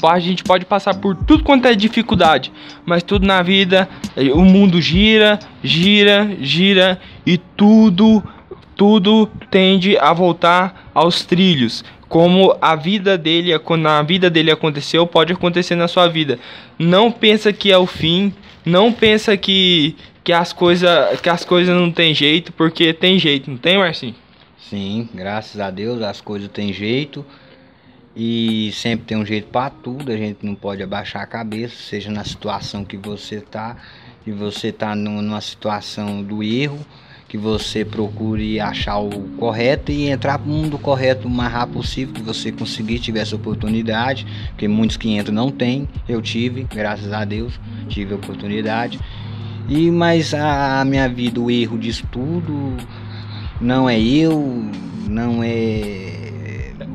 a 0.03 0.19
gente 0.19 0.43
pode 0.43 0.65
passar 0.65 0.95
por 0.95 1.15
tudo 1.15 1.43
quanto 1.43 1.67
é 1.67 1.75
dificuldade, 1.75 2.51
mas 2.85 3.03
tudo 3.03 3.25
na 3.25 3.41
vida, 3.41 3.87
o 4.33 4.41
mundo 4.41 4.81
gira, 4.81 5.37
gira, 5.63 6.35
gira 6.41 6.99
e 7.25 7.37
tudo 7.37 8.23
tudo 8.75 9.27
tende 9.49 9.97
a 9.97 10.13
voltar 10.13 10.89
aos 10.93 11.23
trilhos. 11.23 11.83
Como 12.07 12.55
a 12.61 12.75
vida 12.75 13.17
dele, 13.17 13.57
quando 13.59 13.87
a 13.87 14.01
vida 14.03 14.29
dele 14.29 14.51
aconteceu, 14.51 15.07
pode 15.07 15.33
acontecer 15.33 15.75
na 15.75 15.87
sua 15.87 16.07
vida. 16.07 16.39
Não 16.77 17.11
pensa 17.11 17.51
que 17.51 17.71
é 17.71 17.77
o 17.77 17.87
fim, 17.87 18.33
não 18.65 18.91
pensa 18.91 19.35
que, 19.35 19.95
que 20.23 20.31
as 20.31 20.53
coisas 20.53 21.19
que 21.19 21.29
as 21.29 21.43
coisas 21.43 21.75
não 21.75 21.91
tem 21.91 22.13
jeito, 22.13 22.53
porque 22.53 22.93
tem 22.93 23.17
jeito, 23.17 23.49
não 23.49 23.57
tem, 23.57 23.77
Marcinho? 23.77 24.15
Sim, 24.69 25.09
graças 25.13 25.59
a 25.59 25.69
Deus 25.69 26.01
as 26.01 26.21
coisas 26.21 26.49
têm 26.49 26.71
jeito. 26.71 27.25
E 28.15 28.71
sempre 28.71 29.05
tem 29.05 29.17
um 29.17 29.25
jeito 29.25 29.49
para 29.49 29.69
tudo, 29.69 30.09
a 30.09 30.15
gente 30.15 30.45
não 30.45 30.55
pode 30.55 30.81
abaixar 30.81 31.21
a 31.21 31.27
cabeça, 31.27 31.75
seja 31.75 32.09
na 32.09 32.23
situação 32.23 32.85
que 32.85 32.95
você 32.95 33.41
tá, 33.41 33.75
e 34.25 34.31
você 34.31 34.71
tá 34.71 34.95
numa 34.95 35.41
situação 35.41 36.23
do 36.23 36.41
erro, 36.41 36.79
que 37.27 37.37
você 37.37 37.83
procure 37.83 38.59
achar 38.59 38.99
o 38.99 39.21
correto 39.37 39.91
e 39.91 40.09
entrar 40.09 40.37
para 40.37 40.47
o 40.47 40.51
mundo 40.51 40.77
correto 40.77 41.27
o 41.27 41.31
mais 41.31 41.51
rápido 41.51 41.75
possível 41.75 42.13
que 42.13 42.21
você 42.21 42.51
conseguir, 42.51 42.99
tiver 42.99 43.21
essa 43.21 43.35
oportunidade, 43.35 44.25
porque 44.49 44.67
muitos 44.67 44.95
que 44.97 45.09
entram 45.09 45.33
não 45.33 45.51
tem, 45.51 45.87
eu 46.07 46.21
tive, 46.21 46.63
graças 46.63 47.11
a 47.11 47.25
Deus, 47.25 47.59
tive 47.89 48.13
a 48.13 48.17
oportunidade. 48.17 48.99
E 49.67 49.89
mas 49.89 50.33
a, 50.33 50.81
a 50.81 50.85
minha 50.85 51.09
vida, 51.09 51.39
o 51.39 51.49
erro 51.49 51.77
disso 51.77 52.05
tudo 52.11 52.77
não 53.59 53.89
é 53.89 53.99
eu, 53.99 54.69
não 55.09 55.43
é 55.43 56.15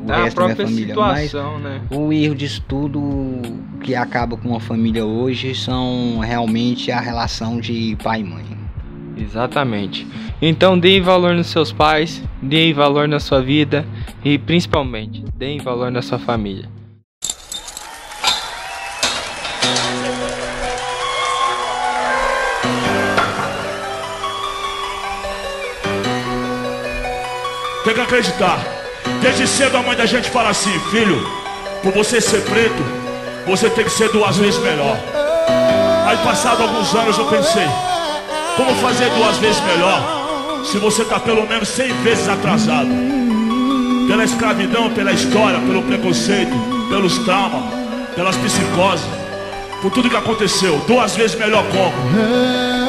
o 0.07 0.11
é 0.11 0.23
resto 0.23 0.37
da 0.37 0.43
minha 0.45 0.55
família, 0.55 0.87
situação, 0.87 1.53
mas 1.53 1.63
né? 1.63 1.81
o 1.91 2.13
erro 2.13 2.35
disso 2.35 2.63
tudo 2.67 3.41
que 3.83 3.93
acaba 3.95 4.37
com 4.37 4.55
a 4.55 4.59
família 4.59 5.05
hoje 5.05 5.53
são 5.53 6.19
realmente 6.19 6.91
a 6.91 6.99
relação 6.99 7.59
de 7.59 7.97
pai 8.01 8.21
e 8.21 8.23
mãe. 8.23 8.60
Exatamente. 9.21 10.07
Então 10.41 10.77
deem 10.77 11.01
valor 11.01 11.35
nos 11.35 11.47
seus 11.47 11.71
pais, 11.71 12.23
deem 12.41 12.73
valor 12.73 13.07
na 13.07 13.19
sua 13.19 13.41
vida 13.41 13.85
e 14.25 14.37
principalmente 14.37 15.23
deem 15.35 15.59
valor 15.59 15.91
na 15.91 16.01
sua 16.01 16.17
família. 16.17 16.67
Tem 27.83 27.93
que 27.93 28.01
acreditar. 28.01 28.59
Desde 29.21 29.47
cedo 29.47 29.77
a 29.77 29.83
mãe 29.83 29.95
da 29.95 30.05
gente 30.05 30.29
fala 30.29 30.49
assim, 30.49 30.71
filho, 30.89 31.17
por 31.83 31.91
você 31.93 32.19
ser 32.19 32.41
preto, 32.45 32.83
você 33.45 33.69
tem 33.69 33.83
que 33.83 33.91
ser 33.91 34.11
duas 34.11 34.37
vezes 34.37 34.59
melhor. 34.61 34.97
Aí 36.07 36.17
passado 36.17 36.63
alguns 36.63 36.93
anos 36.93 37.17
eu 37.17 37.25
pensei, 37.25 37.67
como 38.65 38.75
fazer 38.75 39.09
duas 39.11 39.37
vezes 39.37 39.61
melhor? 39.61 40.21
se 40.63 40.77
você 40.77 41.01
está 41.01 41.19
pelo 41.19 41.47
menos 41.47 41.67
100 41.69 41.93
vezes 42.03 42.29
atrasado 42.29 42.89
pela 44.07 44.23
escravidão, 44.23 44.89
pela 44.91 45.11
história, 45.11 45.59
pelo 45.59 45.81
preconceito, 45.83 46.51
pelos 46.89 47.17
traumas, 47.19 47.63
pelas 48.15 48.35
psicoses, 48.37 49.05
por 49.81 49.91
tudo 49.91 50.09
que 50.09 50.15
aconteceu, 50.15 50.77
duas 50.87 51.15
vezes 51.15 51.35
melhor 51.37 51.63
como? 51.71 51.93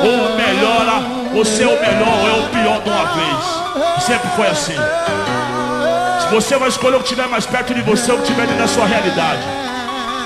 Ou 0.04 0.36
melhora, 0.36 1.34
ou 1.34 1.44
ser 1.44 1.66
o 1.66 1.80
melhor, 1.80 2.18
ou 2.20 2.28
é 2.28 2.44
o 2.44 2.48
pior 2.48 2.82
de 2.82 2.90
uma 2.90 3.04
vez. 3.14 4.04
Sempre 4.04 4.28
foi 4.36 4.48
assim. 4.48 4.74
Você 6.32 6.56
vai 6.56 6.68
escolher 6.68 6.96
o 6.96 6.98
que 6.98 7.04
estiver 7.04 7.28
mais 7.28 7.46
perto 7.46 7.72
de 7.72 7.80
você, 7.82 8.12
o 8.12 8.16
que 8.16 8.22
estiver 8.22 8.46
dentro 8.46 8.62
da 8.62 8.68
sua 8.68 8.86
realidade. 8.86 9.42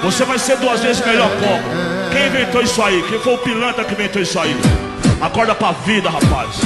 Você 0.03 0.25
vai 0.25 0.39
ser 0.39 0.57
duas 0.57 0.81
vezes 0.81 1.05
melhor 1.05 1.29
como? 1.31 2.11
Quem 2.11 2.27
inventou 2.27 2.63
isso 2.63 2.83
aí? 2.83 3.05
Quem 3.09 3.21
foi 3.21 3.35
o 3.35 3.39
pilantra 3.39 3.85
que 3.85 3.93
inventou 3.93 4.23
isso 4.23 4.39
aí? 4.39 4.57
Acorda 5.21 5.55
pra 5.55 5.73
vida, 5.73 6.11
rapaz. 6.11 6.61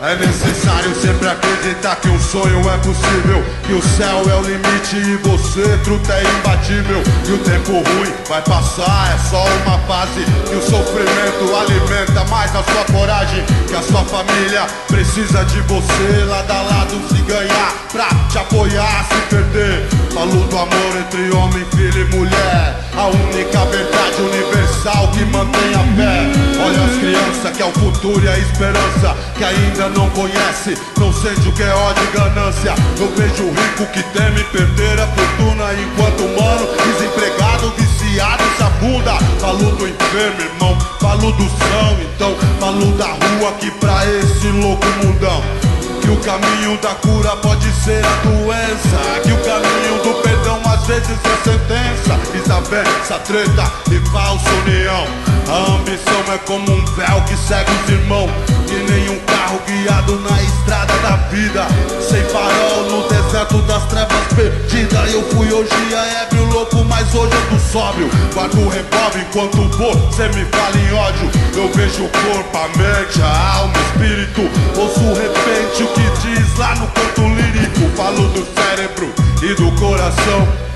É 0.00 0.14
necessário 0.14 0.94
sempre 0.94 1.28
acreditar 1.28 1.96
que 1.96 2.08
um 2.08 2.20
sonho 2.20 2.60
é 2.70 2.78
possível 2.78 3.44
Que 3.66 3.72
o 3.72 3.82
céu 3.82 4.22
é 4.30 4.34
o 4.36 4.42
limite 4.42 4.94
e 4.94 5.16
você, 5.16 5.76
truta, 5.82 6.12
é 6.12 6.22
imbatível. 6.22 7.02
E 7.26 7.32
o 7.32 7.38
tempo 7.38 7.72
ruim 7.72 8.14
vai 8.28 8.40
passar, 8.42 9.12
é 9.12 9.18
só 9.28 9.44
uma 9.64 9.76
fase 9.88 10.24
E 10.52 10.54
o 10.54 10.62
sofrimento 10.62 11.56
alimenta. 11.56 12.24
Mais 12.30 12.54
a 12.54 12.62
sua 12.62 12.84
coragem 12.84 13.44
Que 13.66 13.74
a 13.74 13.82
sua 13.82 14.04
família 14.04 14.66
precisa 14.86 15.44
de 15.46 15.60
você 15.62 16.24
Lado 16.28 16.52
a 16.52 16.62
lado 16.62 17.08
se 17.08 17.20
ganhar, 17.22 17.72
pra 17.90 18.08
te 18.28 18.38
apoiar, 18.38 19.04
se 19.08 19.34
perder 19.34 20.07
Falo 20.18 20.32
do 20.32 20.58
amor 20.58 20.96
entre 20.98 21.30
homem, 21.30 21.64
filho 21.76 22.00
e 22.00 22.16
mulher 22.16 22.74
A 22.96 23.06
única 23.06 23.64
verdade 23.66 24.20
universal 24.20 25.06
que 25.12 25.24
mantém 25.26 25.74
a 25.76 25.94
fé 25.94 26.26
Olha 26.60 26.84
as 26.86 26.96
crianças 26.98 27.56
que 27.56 27.62
é 27.62 27.64
o 27.64 27.70
futuro 27.70 28.24
e 28.24 28.28
a 28.28 28.36
esperança 28.36 29.16
Que 29.36 29.44
ainda 29.44 29.88
não 29.90 30.10
conhece, 30.10 30.76
não 30.98 31.12
sente 31.12 31.48
o 31.48 31.52
que 31.52 31.62
é 31.62 31.72
ódio 31.72 32.02
e 32.02 32.16
ganância. 32.16 32.74
Eu 32.98 33.08
vejo 33.14 33.44
o 33.44 33.50
rico 33.50 33.86
que 33.92 34.02
teme 34.12 34.42
perder 34.42 35.00
a 35.00 35.06
fortuna, 35.06 35.72
enquanto 35.74 36.24
o 36.24 36.42
mano, 36.42 36.66
desempregado, 36.84 37.72
viciado, 37.76 38.42
se 38.56 38.62
afunda. 38.64 39.14
Falo 39.38 39.70
do 39.76 39.86
enfermo, 39.86 40.40
irmão, 40.40 40.76
falo 41.00 41.30
do 41.30 41.44
são, 41.44 41.96
então 42.02 42.34
falo 42.58 42.90
da 42.98 43.06
rua 43.06 43.52
que 43.60 43.70
pra 43.70 44.04
esse 44.04 44.48
louco 44.48 44.84
mundão. 45.04 45.67
Que 46.08 46.12
o 46.12 46.20
caminho 46.20 46.78
da 46.78 46.94
cura 46.94 47.36
pode 47.36 47.70
ser 47.70 48.02
a 48.02 48.16
doença, 48.22 49.20
que 49.22 49.30
o 49.30 49.36
caminho 49.44 50.02
do 50.02 50.22
perdão 50.22 50.67
vezes 50.88 51.10
é 51.10 51.50
sentença. 51.50 52.18
Desavença, 52.32 53.18
treta 53.20 53.72
e 53.92 54.10
falsa 54.10 54.48
união. 54.64 55.06
A 55.46 55.74
ambição 55.76 56.32
é 56.32 56.38
como 56.38 56.70
um 56.70 56.84
véu 56.96 57.22
que 57.26 57.36
segue 57.36 57.70
os 57.70 57.90
irmãos, 57.90 58.30
que 58.66 58.74
nenhum 58.90 59.18
carro 59.20 59.60
guiado 59.66 60.18
na 60.20 60.42
estrada 60.42 60.94
da 61.00 61.16
vida. 61.28 61.66
Sem 62.00 62.22
farol 62.24 62.84
no 62.90 63.08
deserto 63.08 63.58
das 63.62 63.84
trevas 63.86 64.26
perdida 64.34 64.98
Eu 65.10 65.22
fui 65.30 65.52
hoje 65.52 65.70
a 65.94 66.22
ébrio 66.22 66.44
louco, 66.46 66.82
mas 66.84 67.14
hoje 67.14 67.32
eu 67.34 67.50
tô 67.50 67.58
sóbrio. 67.70 68.10
Guardo 68.32 68.58
o 68.58 68.68
revólver 68.68 69.26
enquanto 69.28 69.68
você 69.76 70.28
me 70.28 70.44
fala 70.46 70.76
em 70.76 70.92
ódio. 70.94 71.30
Eu 71.54 71.70
vejo 71.74 72.04
o 72.04 72.08
corpo, 72.08 72.56
a 72.56 72.68
mente, 72.78 73.20
a 73.20 73.56
alma, 73.56 73.74
o 73.74 73.80
espírito. 73.82 74.40
Ouço 74.74 75.00
repente 75.00 75.82
o 75.82 75.88
que 75.88 76.00
diz 76.22 76.56
lá 76.56 76.74
no 76.76 76.86
canto 76.88 77.20
lírico. 77.20 77.96
Falo 77.96 78.28
do 78.28 78.46
cérebro 78.54 79.12
e 79.42 79.54
do 79.54 79.70
coração 79.72 80.68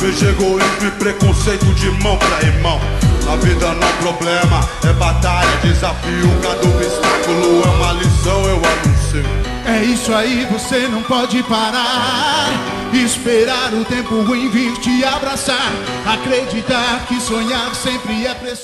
Vejo 0.00 0.28
egoísmo 0.28 0.86
e 0.86 0.90
preconceito 0.92 1.66
de 1.74 1.90
mão 2.02 2.16
pra 2.16 2.42
irmão 2.42 2.80
a 3.30 3.36
vida 3.36 3.74
não 3.74 3.86
é 3.86 3.92
problema, 3.92 4.68
é 4.82 4.92
batalha, 4.94 5.48
desafio. 5.62 6.28
Cada 6.42 6.66
obstáculo 6.66 7.62
é 7.62 7.68
uma 7.68 7.92
lição, 7.92 8.44
eu 8.44 8.56
anuncio. 8.56 9.24
É 9.66 9.84
isso 9.84 10.12
aí, 10.12 10.48
você 10.50 10.88
não 10.88 11.00
pode 11.04 11.40
parar. 11.44 12.48
Esperar 12.92 13.72
o 13.72 13.84
tempo 13.84 14.22
ruim 14.22 14.50
vir 14.50 14.72
te 14.78 15.04
abraçar. 15.04 15.70
Acreditar 16.04 17.06
que 17.06 17.20
sonhar 17.20 17.72
sempre 17.72 18.26
é 18.26 18.34
preciso. 18.34 18.60